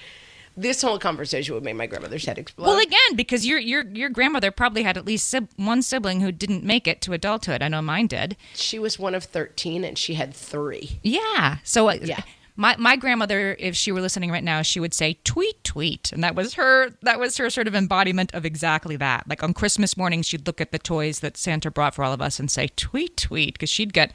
[0.55, 4.09] this whole conversation would make my grandmother's head explode Well, again, because your your your
[4.09, 7.63] grandmother probably had at least sib- one sibling who didn't make it to adulthood.
[7.63, 8.37] I know mine did.
[8.53, 10.99] She was one of 13 and she had three.
[11.01, 11.57] Yeah.
[11.63, 12.21] So uh, Yeah.
[12.55, 16.23] My, my grandmother, if she were listening right now, she would say tweet tweet, and
[16.23, 19.27] that was her that was her sort of embodiment of exactly that.
[19.27, 22.21] Like on Christmas morning, she'd look at the toys that Santa brought for all of
[22.21, 24.13] us and say tweet tweet because she'd get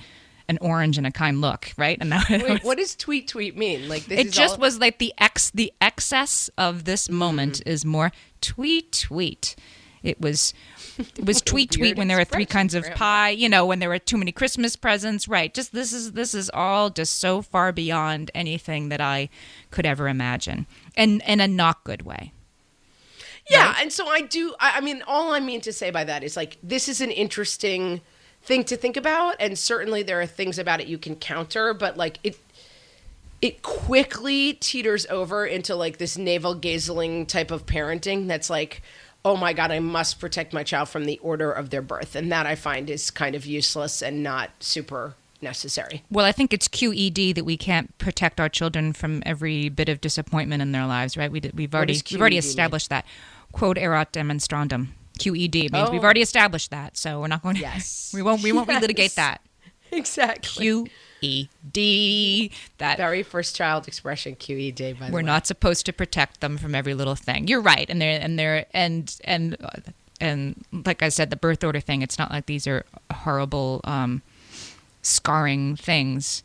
[0.49, 1.99] an orange and a kind look, right?
[2.01, 3.89] And that Wait, what does tweet tweet mean?
[3.89, 7.69] Like this it just all- was like the ex the excess of this moment Mm-hmm.
[7.71, 9.57] is more tweet tweet
[10.05, 10.55] it was
[10.99, 13.89] it was tweet tweet when there were three kinds of pie you know when there
[13.89, 17.73] were too many christmas presents right just this is this is all just so far
[17.73, 19.29] beyond anything that i
[19.71, 20.67] could ever imagine
[20.99, 22.33] and in a not good way.
[23.51, 26.23] Yeah, and so I do I, I mean all I mean to say by that
[26.23, 28.03] is like this is an interesting
[28.43, 31.97] thing to think about and certainly there are things about it you can counter, but
[31.97, 32.39] like it
[33.41, 38.83] it quickly teeters over into like this navel gazing type of parenting that's like
[39.29, 42.31] oh my god i must protect my child from the order of their birth and
[42.33, 46.67] that i find is kind of useless and not super necessary well i think it's
[46.69, 51.17] qed that we can't protect our children from every bit of disappointment in their lives
[51.17, 52.49] right we, we've already we've already QED mean?
[52.51, 53.05] established that
[53.53, 56.05] quod erat demonstrandum qed means we've Oh.
[56.05, 58.11] already established that so we're not going to Yes.
[58.15, 58.83] we won't we won't Yes.
[58.85, 59.41] relitigate that
[59.93, 60.91] exactly
[61.21, 62.51] Q E D.
[62.79, 66.59] That very first child expression qed by the we're way not supposed to protect them
[66.59, 67.49] from every little thing.
[67.49, 69.57] You're right, and they're and they're and and
[70.21, 72.03] and like I said, the birth order thing.
[72.03, 74.23] It's not like these are horrible, um,
[75.03, 76.43] scarring things.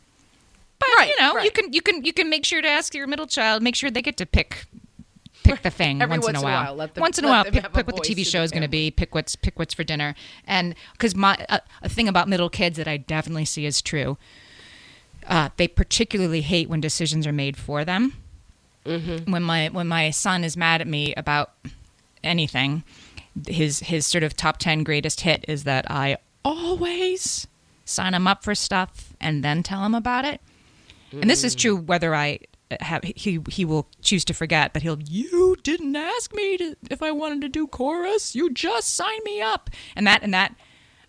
[0.78, 3.06] But Right, you know, you can you can you can make sure to ask your
[3.06, 3.62] middle child.
[3.62, 4.66] Make sure they get to pick
[5.44, 6.74] pick the thing Every once, in a while.
[6.74, 8.62] let them- once in a while, them pick, a what the TV show is going
[8.62, 8.90] to be.
[8.90, 10.14] Pick what's pick what's for dinner.
[10.46, 14.16] And because my uh, a thing about middle kids that I definitely see is true.
[15.26, 18.14] Uh, they particularly hate when decisions are made for them.
[18.84, 19.30] Mm-hmm.
[19.30, 21.52] When my when my son is mad at me about
[22.22, 22.84] anything,
[23.46, 27.46] his his sort of top ten greatest hit is that I always
[27.86, 30.40] sign him up for stuff and then tell him about it.
[31.12, 32.40] And this is true whether I
[32.80, 37.02] have he he will choose to forget, but he'll you didn't ask me to, if
[37.02, 38.34] I wanted to do chorus.
[38.34, 40.54] You just signed me up, and that and that.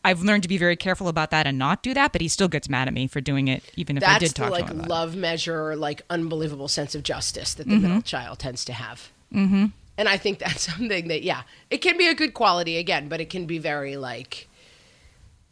[0.05, 2.47] I've learned to be very careful about that and not do that, but he still
[2.47, 4.65] gets mad at me for doing it, even if I that's did the talk like
[4.67, 4.89] to him about it.
[4.89, 7.81] love measure like unbelievable sense of justice that the Mm-hmm.
[7.83, 9.65] middle child tends to have mm-hmm.
[9.97, 13.19] and i think that's something that yeah it can be a good quality again but
[13.19, 14.47] it can be very like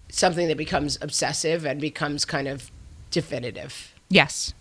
[0.09, 2.69] something that becomes obsessive and becomes kind of
[3.09, 3.93] definitive.
[4.09, 4.53] Yes.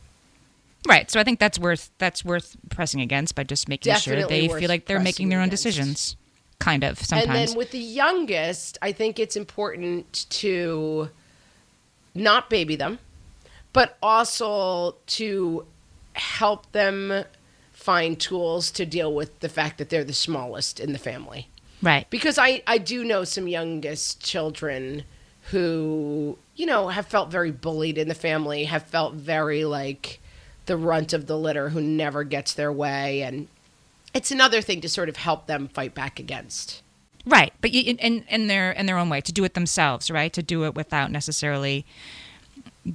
[0.88, 1.11] Right.
[1.11, 4.61] So I think that's worth that's worth pressing against by just making sure Definitely they
[4.61, 5.62] feel like they're making their own against.
[5.64, 6.16] decisions.
[6.62, 7.28] Kind of sometimes.
[7.28, 11.10] And then with the youngest, I think it's important to
[12.14, 12.98] not baby them,
[13.72, 15.66] but also to
[16.14, 17.24] help them
[17.72, 21.48] find tools to deal with the fact that they're the smallest in the family.
[21.82, 22.08] right.
[22.10, 25.02] Because I, I do know some youngest children
[25.50, 30.20] who, you know, have felt very bullied in the family, have felt very like
[30.66, 33.22] the runt of the litter who never gets their way.
[33.22, 33.48] And
[34.14, 36.82] it's another thing to sort of help them fight back against.
[37.24, 40.32] Right, but you, in, in their in their own way to do it themselves, right?
[40.32, 41.86] To do it without necessarily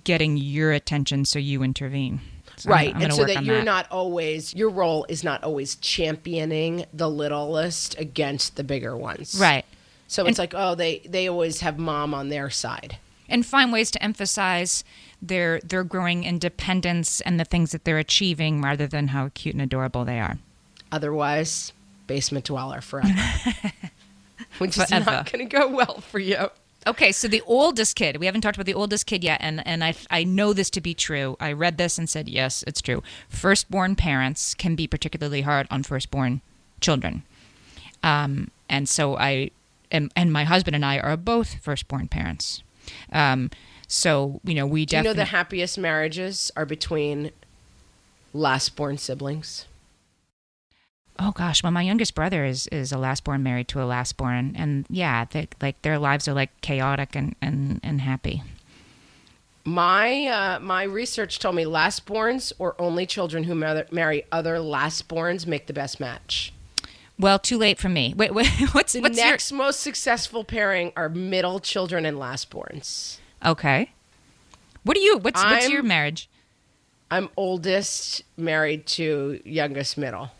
[0.04, 2.20] getting your attention, so you intervene.
[2.58, 5.76] So I'm- right I'm and so that you're not always your role is not always
[5.76, 9.64] championing the littlest against the bigger ones right,
[10.08, 12.98] so it's like oh they they always have mom on their side
[13.30, 14.84] and find ways to emphasize
[15.22, 19.62] their their growing independence and the things that they're achieving, rather than how cute and
[19.62, 20.38] adorable they are.
[20.92, 21.74] Otherwise
[22.08, 23.14] basement dweller forever
[24.58, 25.12] which is Forever.
[25.12, 26.50] not going to go well for you
[26.88, 29.84] Okay, so the oldest kid, we haven't talked about the oldest kid yet, and, and
[29.84, 31.36] I, I know this to be true.
[31.38, 33.04] I read this and said, yes, it's true.
[33.28, 36.40] Firstborn parents can be particularly hard on firstborn
[36.80, 37.24] children.
[38.04, 39.52] Um, and so I,
[39.92, 42.64] and, and my husband and I are both firstborn parents.
[43.12, 43.52] Um,
[43.90, 47.32] so, you know, we do you know the happiest marriages are between
[48.34, 49.66] last born siblings
[51.20, 54.86] Oh gosh, well, my youngest brother is is a lastborn married to a lastborn, and
[54.90, 58.44] yeah, they, like their lives are like chaotic and and and happy.
[59.66, 65.46] my uh, my research told me lastborns or only children who mar- marry other lastborns
[65.48, 66.54] make the best match
[67.20, 68.14] Well, too late for me.
[68.16, 73.18] Wait, wait what's The what's next most successful pairing are middle children and lastborns.
[73.44, 73.92] your okay?
[74.84, 75.18] What are you?
[75.18, 76.30] What's what's I'm- your marriage?
[77.10, 80.32] I'm oldest, married to youngest, middle.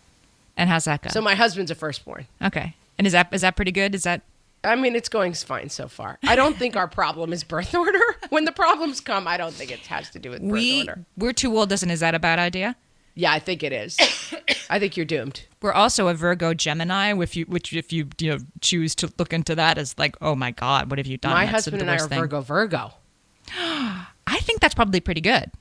[0.58, 1.10] And how's that go?
[1.10, 2.28] So my husband's a firstborn.
[2.44, 3.96] okay, and is that is that pretty good?
[3.96, 4.22] Is that
[4.64, 6.18] I mean, it's going fine so far.
[6.24, 8.00] I don't think our problem is birth order.
[8.30, 11.06] When the problems come, I don't think it has to do with birth we order.
[11.16, 11.70] we're too old?
[11.70, 12.76] Doesn't is that a bad idea?
[13.16, 13.98] Yeah, I think it is.
[14.70, 15.44] I think you're doomed.
[15.62, 17.14] We're also a Virgo Gemini.
[17.22, 20.36] If you which if you you know choose to look into that as like, oh
[20.36, 21.32] my God, what have you done?
[21.32, 22.20] my That's husband and I are thing.
[22.20, 22.94] Virgo Virgo.
[23.58, 25.52] I think that's probably pretty good.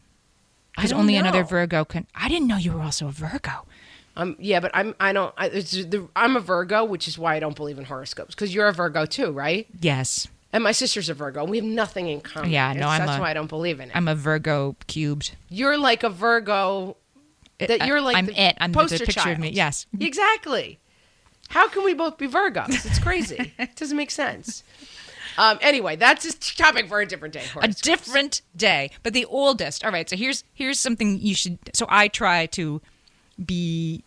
[0.76, 1.44] I Because only another.
[1.44, 2.06] Virgo can.
[2.14, 3.64] I didn't know you were also a Virgo.
[4.18, 7.36] Um, yeah, but I'm I don't I, it's the, I'm a Virgo, which is why
[7.36, 8.34] I don't believe in horoscopes.
[8.34, 9.66] Because you're a Virgo too, right?
[9.80, 11.44] Yes, And my sister's a Virgo.
[11.44, 12.50] We have nothing in common.
[12.50, 13.96] Yeah, no, I'm that's a- why I don't believe in it.
[13.96, 15.34] I'm a Virgo cubed.
[15.50, 16.96] you're like a Virgo.
[17.58, 18.56] That I- you're like I'm the it.
[18.58, 19.38] I'm the poster picture of child.
[19.38, 19.50] me.
[19.50, 19.86] Yes.
[20.00, 20.78] exactly.
[21.48, 22.86] How can we both be Virgos?
[22.86, 23.52] It's crazy.
[23.58, 24.64] it doesn't make sense.
[25.38, 27.44] Um, anyway, that's a topic for a different day.
[27.60, 31.84] a different day but the oldest all right so here's here's something you should so
[31.90, 32.80] i try to
[33.44, 34.02] be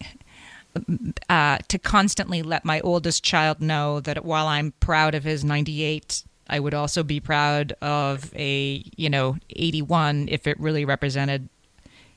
[1.29, 6.23] uh, to constantly let my oldest child know that while i'm proud of his 98
[6.47, 11.49] i would also be proud of a you know 81 if it really represented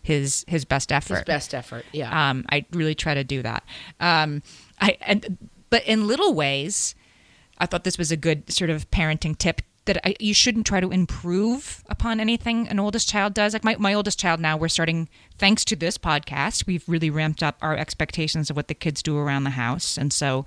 [0.03, 1.85] his his best effort His best effort.
[1.93, 2.31] Yeah.
[2.31, 3.63] um, I really try to do that.
[4.01, 4.43] Um,
[4.81, 5.39] I and
[5.71, 6.95] but in little ways,
[7.59, 10.81] I thought this was a good sort of parenting tip that I, you shouldn't try
[10.81, 13.53] to improve upon anything an oldest child does.
[13.53, 15.09] Like my, my oldest child now, we're starting
[15.39, 16.67] thanks to this podcast.
[16.67, 20.13] We've really ramped up our expectations of what the kids do around the house, and
[20.13, 20.47] so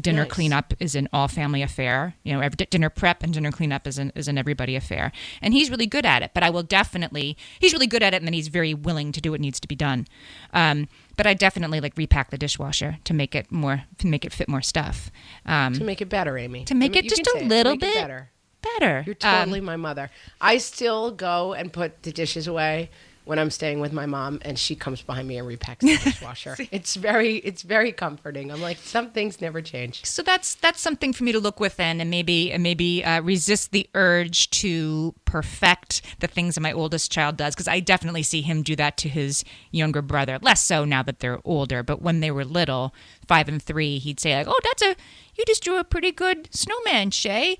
[0.00, 0.32] dinner Nice.
[0.32, 2.16] cleanup is an all family affair.
[2.24, 5.54] You know, every, dinner prep and dinner cleanup is an is an everybody affair, and
[5.54, 6.32] he's really good at it.
[6.34, 9.20] But I will definitely he's really good at it, and then he's very willing to
[9.20, 10.08] do what needs to be done.
[10.52, 14.32] Um, but I definitely like repack the dishwasher to make it more to make it
[14.32, 15.12] fit more stuff.
[15.46, 16.64] Um, to make it better, Amy.
[16.64, 18.30] to make I mean, it just a little bit better.
[18.74, 19.02] Better.
[19.06, 20.10] You're Um, totally my mother.
[20.40, 22.90] I still go and put the dishes away
[23.26, 26.56] when I'm staying with my mom, and she comes behind me and repacks the dishwasher.
[26.70, 28.52] it's very, it's very comforting.
[28.52, 30.04] I'm like, some things never change.
[30.04, 33.70] so that's that's something for me to look within and maybe and maybe uh, resist
[33.72, 38.42] the urge to perfect the things that my oldest child does because I definitely see
[38.42, 40.38] him do that to his younger brother.
[40.42, 42.94] Less so now that they're older, but when they were little,
[43.26, 44.96] five and three, he'd say like, "Oh, that's a
[45.34, 47.56] you just drew a pretty good snowman, Shay."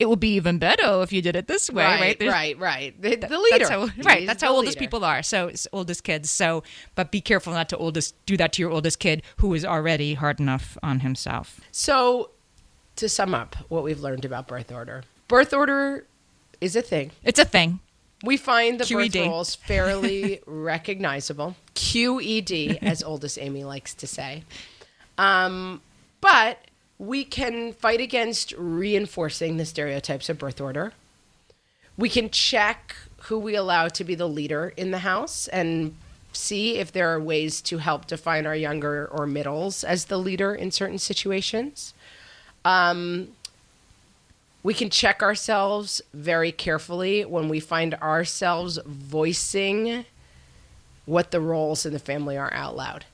[0.00, 2.16] It would be even better if you did it this way, right?
[2.22, 3.02] right, right, right.
[3.02, 4.26] The, the leader, That's how, right.
[4.26, 4.86] That's how oldest leader.
[4.86, 5.22] people are.
[5.22, 6.30] So it's oldest kids.
[6.30, 6.62] So,
[6.94, 10.14] but be careful not to oldest do that to your oldest kid who is already
[10.14, 11.60] hard enough on himself.
[11.70, 12.30] So,
[12.96, 16.06] to sum up what we've learned about birth order, birth order
[16.62, 17.10] is a thing.
[17.22, 17.80] It's a thing.
[18.24, 19.12] We find the QED.
[19.12, 21.56] birth roles fairly recognizable.
[21.74, 24.44] QED, as oldest Amy likes to say.
[25.18, 25.82] Um,
[26.20, 26.58] but
[27.00, 30.92] we can fight against reinforcing the stereotypes of birth order.
[31.96, 35.96] We can check who we allow to be the leader in the house and
[36.34, 40.54] see if there are ways to help define our younger or middles as the leader
[40.54, 41.94] in certain situations.
[42.66, 43.28] Um,
[44.62, 50.04] we can check ourselves very carefully when we find ourselves voicing
[51.06, 53.06] what the roles in the family are out loud.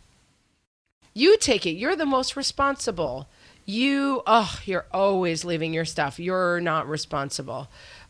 [1.15, 1.77] You take it.
[1.77, 3.29] You're the most responsible.
[3.67, 6.19] You, oh, you're always leaving your stuff.
[6.19, 7.69] You're not responsible.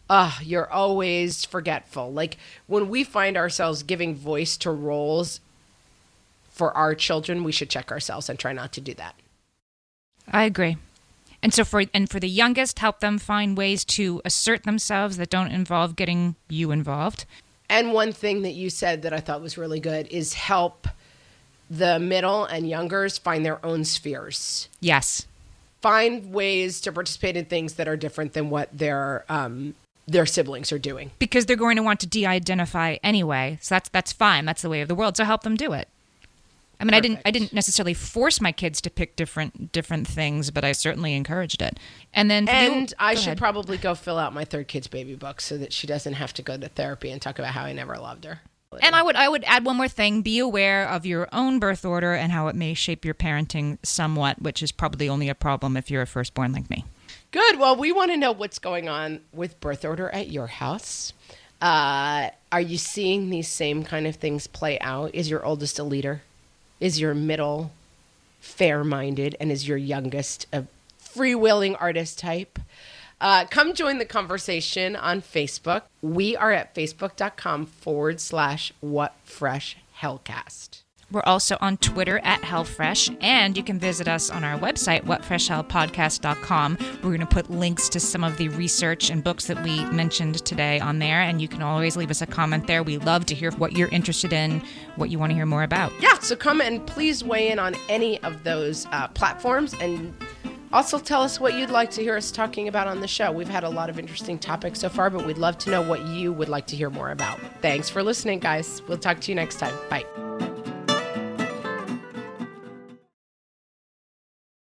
[0.09, 2.13] Ah, you're always forgetful.
[2.13, 2.37] Like
[2.67, 5.41] when we find ourselves giving voice to roles
[6.51, 9.15] for our children, we should check ourselves and try not to do that.
[10.31, 10.77] I agree.
[11.43, 15.31] And so for and for the youngest, help them find ways to assert themselves that
[15.31, 17.25] don't involve getting you involved.
[17.69, 20.87] And one thing that you said that I thought was really good is help
[21.69, 24.69] the middle and youngers find their own spheres.
[24.81, 25.27] Yes.
[25.83, 29.75] Find ways to participate in things that are different than what their um,
[30.07, 31.11] their siblings are doing.
[31.19, 33.59] Because they're going to want to de-identify anyway.
[33.61, 34.45] So that's that's fine.
[34.45, 35.17] That's the way of the world.
[35.17, 35.89] So help them do it.
[36.79, 40.51] I mean, I didn't I didn't necessarily force my kids to pick different different things,
[40.51, 41.79] but I certainly encouraged it.
[42.13, 43.39] And then And the- I should ahead.
[43.39, 46.43] probably go fill out my third kid's baby book so that she doesn't have to
[46.43, 48.41] go to therapy and talk about how I never loved her.
[48.83, 51.85] And I would I would add one more thing: be aware of your own birth
[51.85, 55.77] order and how it may shape your parenting somewhat, which is probably only a problem
[55.77, 56.85] if you're a firstborn like me.
[57.31, 57.59] Good.
[57.59, 61.13] Well, we want to know what's going on with birth order at your house.
[61.61, 65.15] Uh, are you seeing these same kind of things play out?
[65.15, 66.23] Is your oldest a leader?
[66.81, 67.73] Is your middle
[68.41, 69.37] fair minded?
[69.41, 70.65] And is your youngest a
[71.03, 72.59] freewheeling artist type?
[73.21, 75.83] Uh, come join the conversation on Facebook.
[76.03, 80.83] We are at facebook.com forward slash what fresh hellcast.
[81.13, 86.79] We're also on Twitter at HellFresh, and you can visit us on our website, whatfreshhellpodcast.com.
[86.97, 90.45] We're going to put links to some of the research and books that we mentioned
[90.45, 92.83] today on there, and you can always leave us a comment there.
[92.83, 94.61] We love to hear what you're interested in,
[94.97, 95.93] what you want to hear more about.
[96.01, 100.13] yeah, so come and please weigh in on any of those uh, platforms and
[100.77, 103.33] also tell us what you'd like to hear us talking about on the show.
[103.33, 106.07] We've had a lot of interesting topics so far, but we'd love to know what
[106.07, 107.41] you would like to hear more about.
[107.63, 108.83] Thanks for listening, guys.
[108.87, 109.75] We'll talk to you next time.
[109.89, 110.26] Bye.